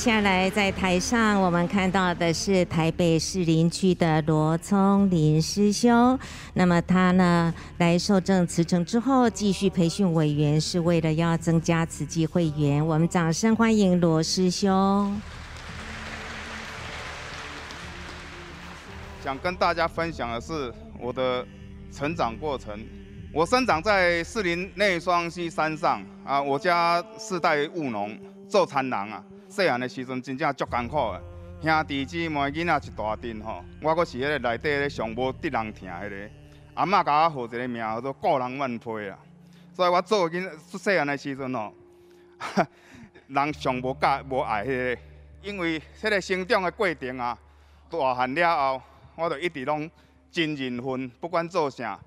[0.00, 6.18] 下来在台上，我们看到的是台北士林区的罗聪林师兄。
[6.54, 12.84] 那么他呢，来受证慈诚之后，继续培训委员，是为了要增加慈济会员。
[12.84, 15.20] 我们掌声欢迎罗师兄。
[19.22, 21.46] 想跟大家分享的是我的
[21.92, 22.82] 成长过程。
[23.34, 29.22] 我生长在士林内双溪山上啊，我家世代务农，做田人啊。
[29.50, 31.22] 细汉的时阵真正足艰苦的，
[31.60, 36.30] 兄弟姊妹囡仔一大阵吼，我阁是迄个内底咧上无得人疼迄个。
[36.74, 39.18] 阿嬷甲我号一个名叫做个人怨批啦，
[39.74, 40.48] 所以我做囡
[40.78, 41.74] 细汉的时阵吼，
[43.26, 45.00] 人上无教无爱迄个，
[45.42, 47.36] 因为迄个成长的过程啊，
[47.90, 48.82] 大汉了后，
[49.16, 49.90] 我就一直拢
[50.30, 51.98] 真认份，不管做啥。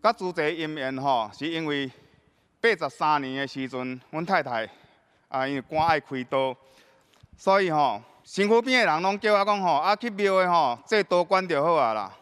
[0.00, 1.90] 甲主这因缘吼，是因为
[2.60, 4.70] 八十三年的时阵，阮太太
[5.28, 6.54] 啊因为肝爱开刀。
[7.36, 12.12] 所以吼，身躯边的人拢叫我讲吼，啊去庙的吼，这刀关就好啊啦。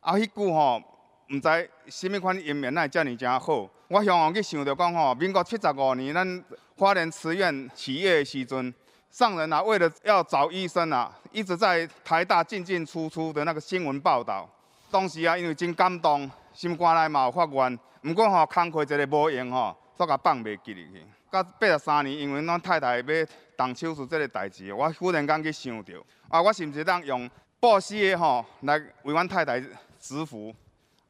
[0.00, 0.82] 啊，迄句吼，
[1.30, 3.68] 毋知什么款因缘，会遮尔诚好。
[3.88, 6.44] 我向往去想着讲吼，民国七十五年，咱
[6.76, 8.74] 花莲慈院起业的时阵，
[9.10, 14.48] 上人啊，为了要找医生啊，一直在台大进进出出的那个新闻报道。
[14.90, 21.06] 当时啊，因为真感动，心肝内嘛有发愿，毋过吼，工课一个无用吼，煞甲放袂记入去。
[21.34, 23.26] 到八十三年，因为阮太太要
[23.56, 27.28] 动手术这个代志，我忽然间去想着，啊，我是毋是当用
[27.58, 29.60] 布施的吼来为阮太太
[29.98, 30.54] 祈福？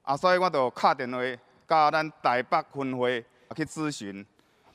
[0.01, 1.19] 啊，所以我就敲电话
[1.69, 3.23] 甲咱台北分会
[3.55, 4.25] 去咨询，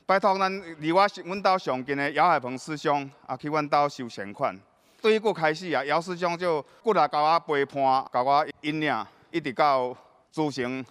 [0.06, 4.56] 拜托咱离我阮兜上近的姚海鹏师兄啊去阮兜收善款。
[5.02, 9.96] 对于佫开始啊，姚师兄就过来甲我陪伴，甲我引领，一直到
[10.30, 10.84] 组成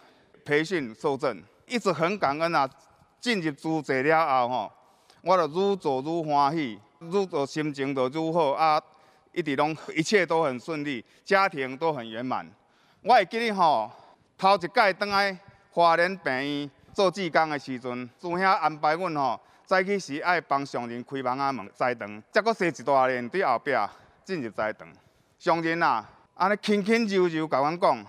[0.44, 2.70] 培训受证，一直很感恩啊。
[3.20, 4.72] 进入组织了后吼，
[5.22, 8.82] 我就愈做愈欢喜，愈做心情就愈好啊！
[9.32, 12.50] 一直拢一切都很顺利，家庭都很圆满。
[13.04, 13.92] 我会记得吼，
[14.38, 15.38] 头一摆倒来
[15.72, 23.72] 华联病院做志工的时阵，朱兄安排阮吼，早起时爱帮上人开门啊门斋堂，再阁踅一大连伫后壁
[24.24, 24.88] 进入斋堂。
[25.38, 28.06] 上人啊，安尼轻轻柔柔甲阮讲，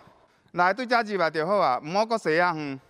[0.53, 2.81] 来对遮入来就好啊，毋好阁踅啊远。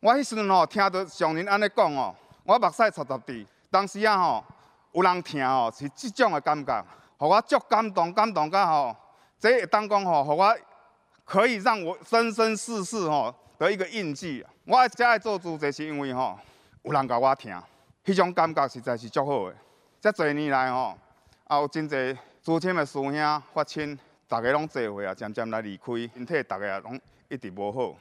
[0.00, 3.44] 我迄时阵吼，听到上人安尼讲哦，我目屎擦擦滴。
[3.68, 4.44] 当时啊吼，
[4.92, 6.84] 有人听吼，是即种的感觉，
[7.16, 8.96] 互我足感动，感动甲吼，
[9.40, 10.56] 这会当讲吼，互我
[11.24, 14.44] 可以让我生生世世吼的一个印记。
[14.64, 16.38] 我爱遮爱做主席，是因为吼，
[16.82, 17.52] 有人甲我听，
[18.04, 19.56] 迄种感觉实在是足好的。
[20.00, 20.96] 遮侪年来吼，
[21.50, 27.98] 也有真侪资深的师兄发亲，大家拢做会啊，渐渐来离开，身体大家也拢一直无好。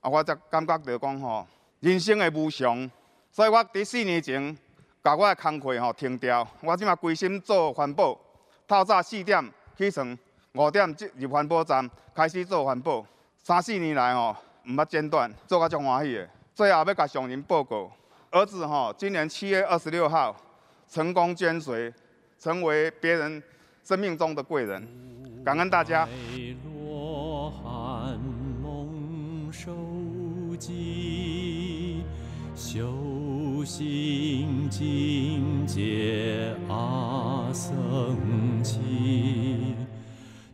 [0.00, 1.46] 啊，我则感觉着讲吼，
[1.80, 2.90] 人生的无常，
[3.30, 4.56] 所以我伫四年前，
[5.04, 6.46] 甲我的工课吼停掉。
[6.62, 8.18] 我即马归心做环保，
[8.66, 9.44] 透早四点
[9.76, 10.18] 起床，
[10.54, 13.04] 五点入环保站开始做环保。
[13.42, 14.34] 三四年来吼，
[14.66, 16.28] 毋捌间断，做甲足欢喜的。
[16.54, 17.90] 最后要甲上人报告，
[18.30, 20.34] 儿子吼，今年七月二十六号
[20.88, 21.92] 成功捐髓，
[22.38, 23.42] 成为别人
[23.82, 24.86] 生命中的贵人。
[25.44, 26.08] 感恩大家。
[32.54, 38.76] 修行境界阿僧只，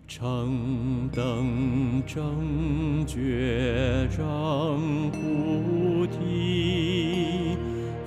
[0.06, 7.56] 成等正觉正菩提，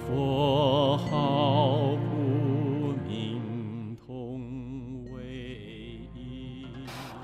[0.07, 6.65] 佛号普明通唯一。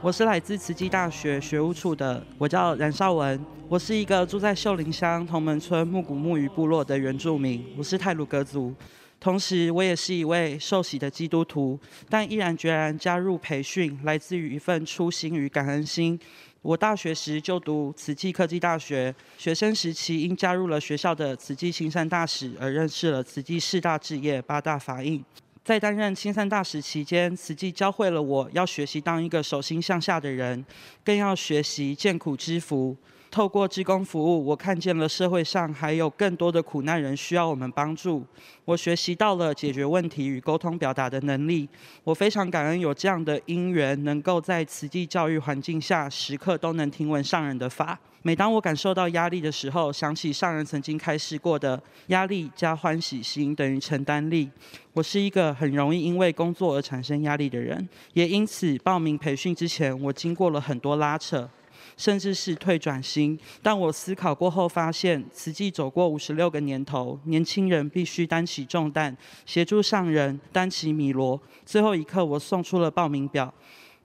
[0.01, 3.39] 我是来自慈济大学学务处的，我叫冉少文。
[3.67, 8.71] 我是一个住在秀林乡同门村木古木鱼部落的原住民，我是泰鲁格族，
[9.19, 16.17] 同时我也是一位受洗的基督徒，但毅然决然加入培训，来自于一份初心与感恩心。
[16.61, 25.25] 我大学时就读慈济科技大学，学生时期因加入了学校的慈济青山大使而认识了慈济四大志业、八大法印。
[25.63, 30.63] 在担任青山大使期间，慈济教会了我要学习当一个手心向下的人，
[31.03, 32.95] 更要学习见苦知福。
[33.35, 38.23] 透过志工服务，我看见了社会上还有更多的苦难人需要我们帮助。
[38.63, 41.67] 我学习到了解决问题与沟通表达的能力。
[42.05, 47.99] 我非常感恩有这样的因缘，能够在慈济教育环境下，时刻都能听闻上人的法。
[48.21, 51.77] 每当我感受到压力的时候，想起上人曾经开示过的
[52.07, 54.49] “压力加欢喜心等于承担力”。
[54.95, 61.49] 我是一个很容易因为工作而产生压力的人，也因此报名培训之前，我经过了很多拉扯。
[61.97, 69.15] 甚至是退转心，但我思考过后发现，慈济走过五十六个年头，年轻人必须担起重担，
[69.45, 71.39] 协助上人担起米罗。
[71.65, 73.53] 最后一刻，我送出了报名表。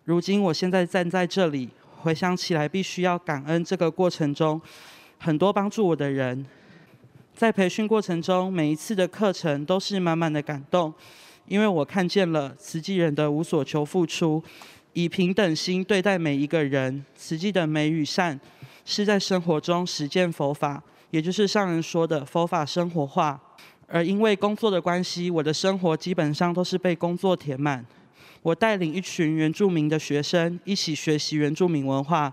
[0.05, 1.68] 如今，我现在站在这里，
[2.01, 4.61] 回想起来，必须要感恩这个过程中
[5.18, 6.47] 很多帮助我的人。
[7.34, 10.93] 在培训过程中，每一次的课程都是满满的感动，
[11.47, 14.43] 因为我看见了慈济人的无所求付出。
[14.93, 18.38] 以平等心对待每一个人，慈济的美与善，
[18.84, 23.41] 是在生活中实践佛法，也就是上人说的佛法生活化。
[23.86, 27.84] 而因为工作的关系，我的生活基本上都是被工作填满。
[28.43, 32.32] 我带领一群原住民的学生一起学习原住民文化，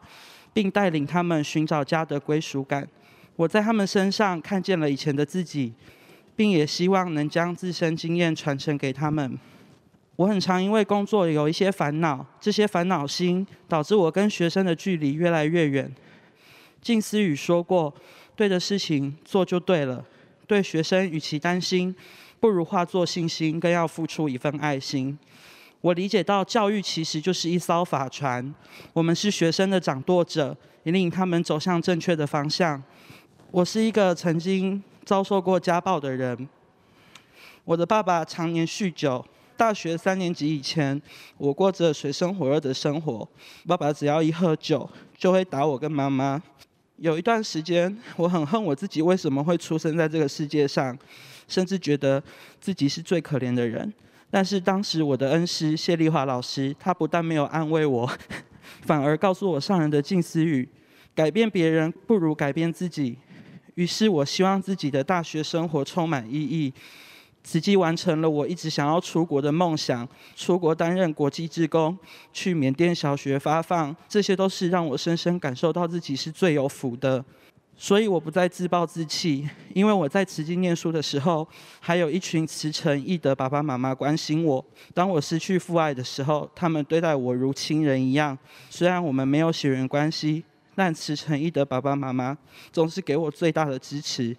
[0.53, 2.87] 并带领他们寻找家的归属感。
[3.35, 5.73] 我在他们身上看见了以前的自己，
[6.35, 9.37] 并也希望能将自身经验传承给他们。
[10.17, 15.93] 我很常因为工作有一些烦恼，这些烦恼心导致我跟学生的距离越来越远。
[16.81, 17.93] 静思语说过
[18.35, 20.03] ：“对的事情做就对了。”
[20.47, 21.95] 对学生与其担心，
[22.39, 25.15] 不如化作信心，更要付出一份爱心。
[25.81, 28.55] 我理解到教育其实就是一艘法船，
[28.93, 32.81] 我们是学生的掌舵者，引领他们走向正确的方向。
[33.51, 36.49] 我是一个曾经遭受过家暴的人，
[37.65, 39.23] 我的爸爸常年酗酒。
[39.57, 41.01] 大学三年级以前，
[41.37, 43.27] 我过着水深火热的生活。
[43.65, 44.87] 爸爸只要一喝酒，
[45.17, 46.41] 就会打我跟妈妈。
[46.97, 50.95] 有一段时间，我很恨我自己为什么会出生在这个世界上，
[51.47, 52.23] 甚至觉得
[52.61, 53.91] 自己是最可怜的人。
[54.29, 58.07] 但是当时我的恩师谢丽华老师，他不但没有安慰我，
[58.85, 60.69] 反而告诉我上人的静思语：
[61.15, 63.17] 改变别人不如改变自己。
[63.73, 66.71] 于是我希望自己的大学生活充满意义。
[67.47, 71.97] 慈济完成了我一直想要出国的梦想，出国担任国际志工，
[72.33, 77.23] 去缅甸小学发放，这些都是让我深深感受到自己是最有福的。
[77.77, 81.47] 所以我不再自暴自弃，因为我在慈济念书的时候，
[81.79, 84.65] 还有一群慈诚义德爸爸妈妈关心我。
[84.93, 88.37] 当我失去父爱的时候，他们对待我如亲人一样。
[88.69, 90.43] 虽然我们没有血缘关系，
[90.75, 92.37] 但慈诚义德爸爸妈妈
[92.73, 94.35] 总是给我最大的支持。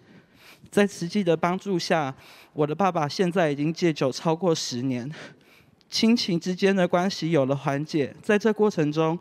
[0.71, 2.15] 在慈济的帮助下，
[2.53, 5.11] 我的爸爸现在已经戒酒超过十年，
[5.89, 8.15] 亲情之间的关系有了缓解。
[8.23, 9.19] 在这过程中，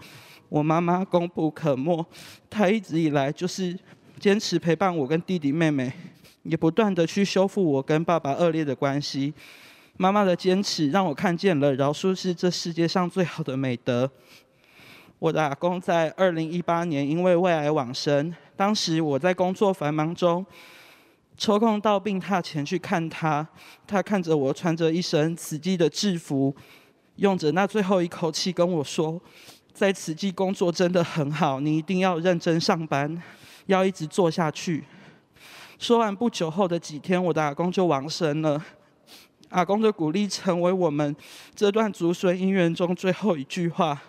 [0.50, 2.06] 我妈妈功不可没，
[2.50, 3.78] 她一直以来就是
[4.20, 5.92] 坚持陪伴我跟弟弟妹妹，
[6.44, 9.34] 也不断地去修复我跟爸爸恶劣的关系。
[9.96, 14.12] 妈妈的坚持让我看见了饶恕是这世界上最好的美德。
[15.20, 20.46] 我的阿公在二零一八年因为胃癌往生，当时我在工作繁忙中。
[21.38, 23.48] 抽空到病榻前去看他，
[23.86, 26.56] 他看着我穿着一身慈济的制服，
[27.18, 29.22] 用着那最后一口气跟我说
[29.72, 33.22] ：“在慈济工作真的很好，你一定要认真上班，
[33.68, 34.84] 要一直做下去。”
[35.78, 38.60] 说完不久后的几天，我的阿公就往生了。
[39.50, 41.16] 阿公的鼓励成为我们
[41.56, 44.02] 这段祖孙姻缘中最后一句话。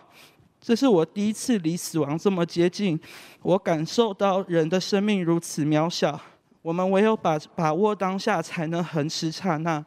[0.60, 2.98] 这是我第一次离死亡这么接近，
[3.42, 6.18] 我感受到人的生命如此渺小。
[6.62, 9.84] 我们唯有把把握当下，才能恒持刹那。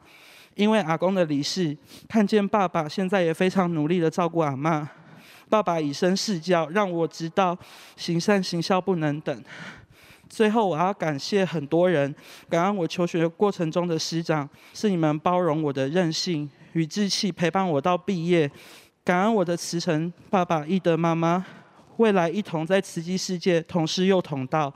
[0.55, 1.75] 因为阿公的离世，
[2.09, 4.85] 看见爸爸现在也非常努力的照顾阿嬷。
[5.49, 7.57] 爸爸以身试教，让我知道
[7.95, 9.43] 行善行孝不能等。
[10.29, 12.13] 最后，我要感谢很多人，
[12.49, 18.49] 感恩我求学过程中的师长，是你们包容我的任性与志气，陪伴我到毕业。
[19.03, 21.45] 感恩我的慈诚爸爸、义德妈妈，
[21.97, 24.73] 未来一同在慈济世界同师又同道。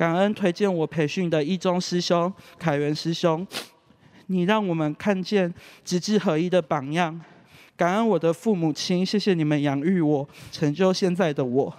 [0.00, 3.46] 感恩推荐我培训的一中师兄凯源师兄，
[4.28, 5.52] 你让我们看见
[5.84, 7.20] 直志合一的榜样。
[7.76, 11.76] 感恩我的父母亲，谢谢你们养育我，成就现在的我。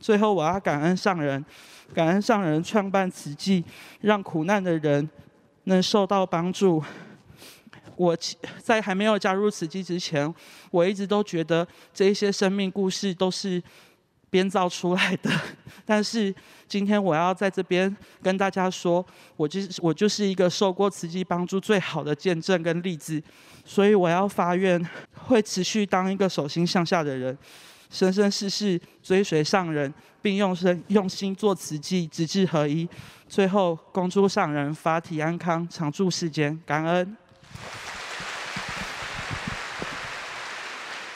[0.00, 1.44] 最后，我要感恩上人，
[1.92, 3.62] 感恩上人创办慈济，
[4.00, 5.06] 让苦难的人
[5.64, 6.82] 能受到帮助。
[7.96, 8.16] 我
[8.62, 10.34] 在还没有加入慈济之前，
[10.70, 13.62] 我一直都觉得这一些生命故事都是
[14.30, 15.30] 编造出来的。
[15.84, 16.34] 但是
[16.66, 19.04] 今天我要在这边跟大家说，
[19.36, 23.22] 我就是我就是一个受过慈济帮助最好的见证跟例子，
[23.64, 27.36] 所以我要发愿，会持续当一个手心向下的人，
[27.88, 32.86] 生生世世追随上人，并用身用心做慈济，直至合一，
[33.28, 37.16] 最后恭祝上人法体安康，常驻世间，感恩。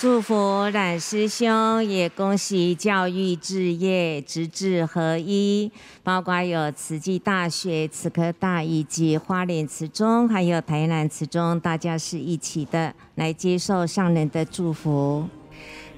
[0.02, 5.70] 祝福冉师兄，也恭喜教育置业直至合一，
[6.02, 15.28] 包括有慈济大学、慈科大以及花莲慈中，还有台南慈中，大家是一起的来接受上人的祝福。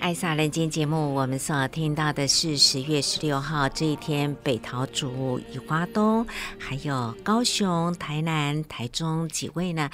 [0.01, 6.27] 爱撒人间节目，我们所听到的是十月十六号这一天，北桃竹、宜花东，
[6.59, 9.89] 还有高雄、台南、台中几位呢？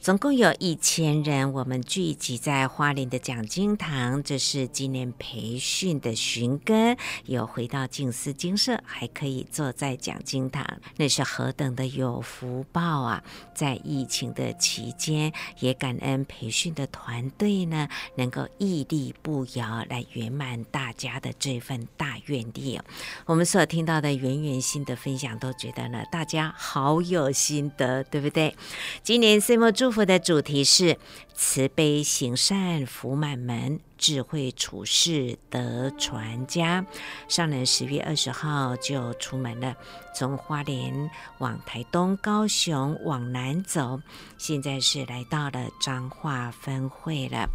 [0.00, 4.22] 总共有一千人，我们聚集在花莲的讲经堂。
[4.22, 6.96] 这是今年培训的寻根，
[7.26, 13.22] 有回到静思精舍，还可以坐在讲经堂，那是何等的有福报啊！
[13.54, 22.80] 在疫情的期间，也感恩培训的团队呢，能够屹立不摇来圆满大家的这份大愿力。
[23.26, 28.56] 我们所听到的圆圆心的分享，都觉得呢，大家好有心得，对不对？
[29.02, 29.89] 今年岁末祝。
[29.90, 30.98] 祝福的主题是
[31.34, 36.86] 慈悲行善福满门，智慧处世德传家。
[37.26, 39.74] 上人十月二十号就出门了，
[40.14, 44.00] 从花莲往台东、高雄往南走，
[44.38, 47.50] 现在是来到了彰化分会了。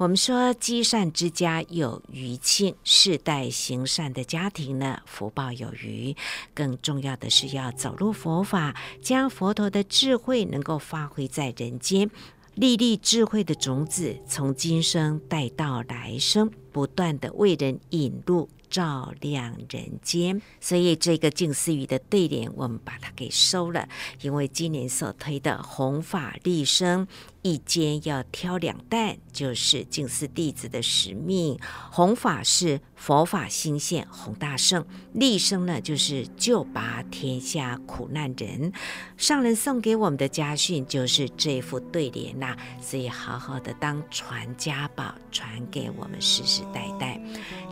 [0.00, 6.16] 我们说积善之家有余庆，世代行善的家庭呢，福报有余。
[6.54, 12.10] 更重要的是要走入佛法，将佛陀的智慧能够发挥在人间，
[12.54, 18.48] 粒粒智慧的种子从今生带到来生，不断的为人引路。
[18.70, 23.88] 照亮人间，所以这个静思语的对联，我们把它给收了。
[24.20, 27.08] 因为今年所推的弘法利生，
[27.42, 31.58] 一肩要挑两担，就是静思弟子的使命。
[31.90, 34.84] 弘法是佛法兴现弘大圣，
[35.14, 38.72] 利生呢就是救拔天下苦难人。
[39.16, 47.20] 上人送给我们的家训就是这副对联呐、所以好好的当传家宝，传给我们世世代代。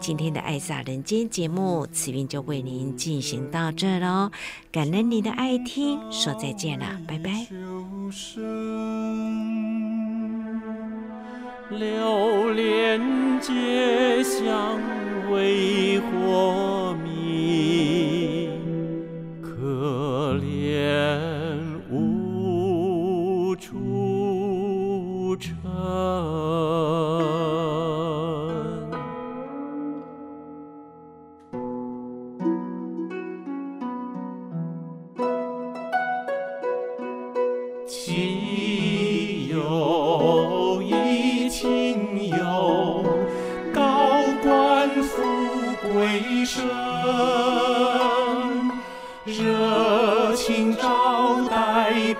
[0.01, 4.31] 今天的爱撒人间节目，慈云就为您进行到这喽。
[4.73, 7.47] 感恩您的爱听，说再见了，拜拜。
[11.70, 13.00] 流连
[13.40, 14.80] 街巷
[15.30, 16.88] 为火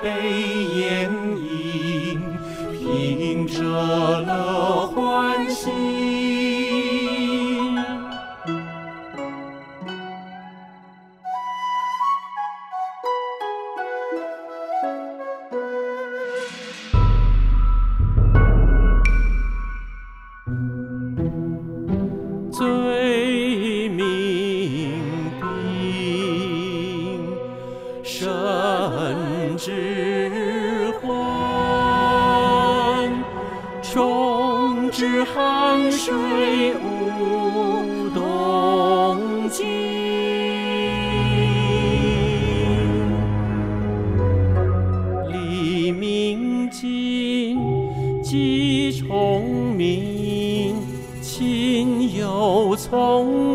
[0.01, 0.48] 待
[36.75, 39.65] 无冬季，
[45.33, 47.59] 黎明尽，
[48.23, 50.77] 鸡虫鸣，
[51.23, 53.48] 亲友从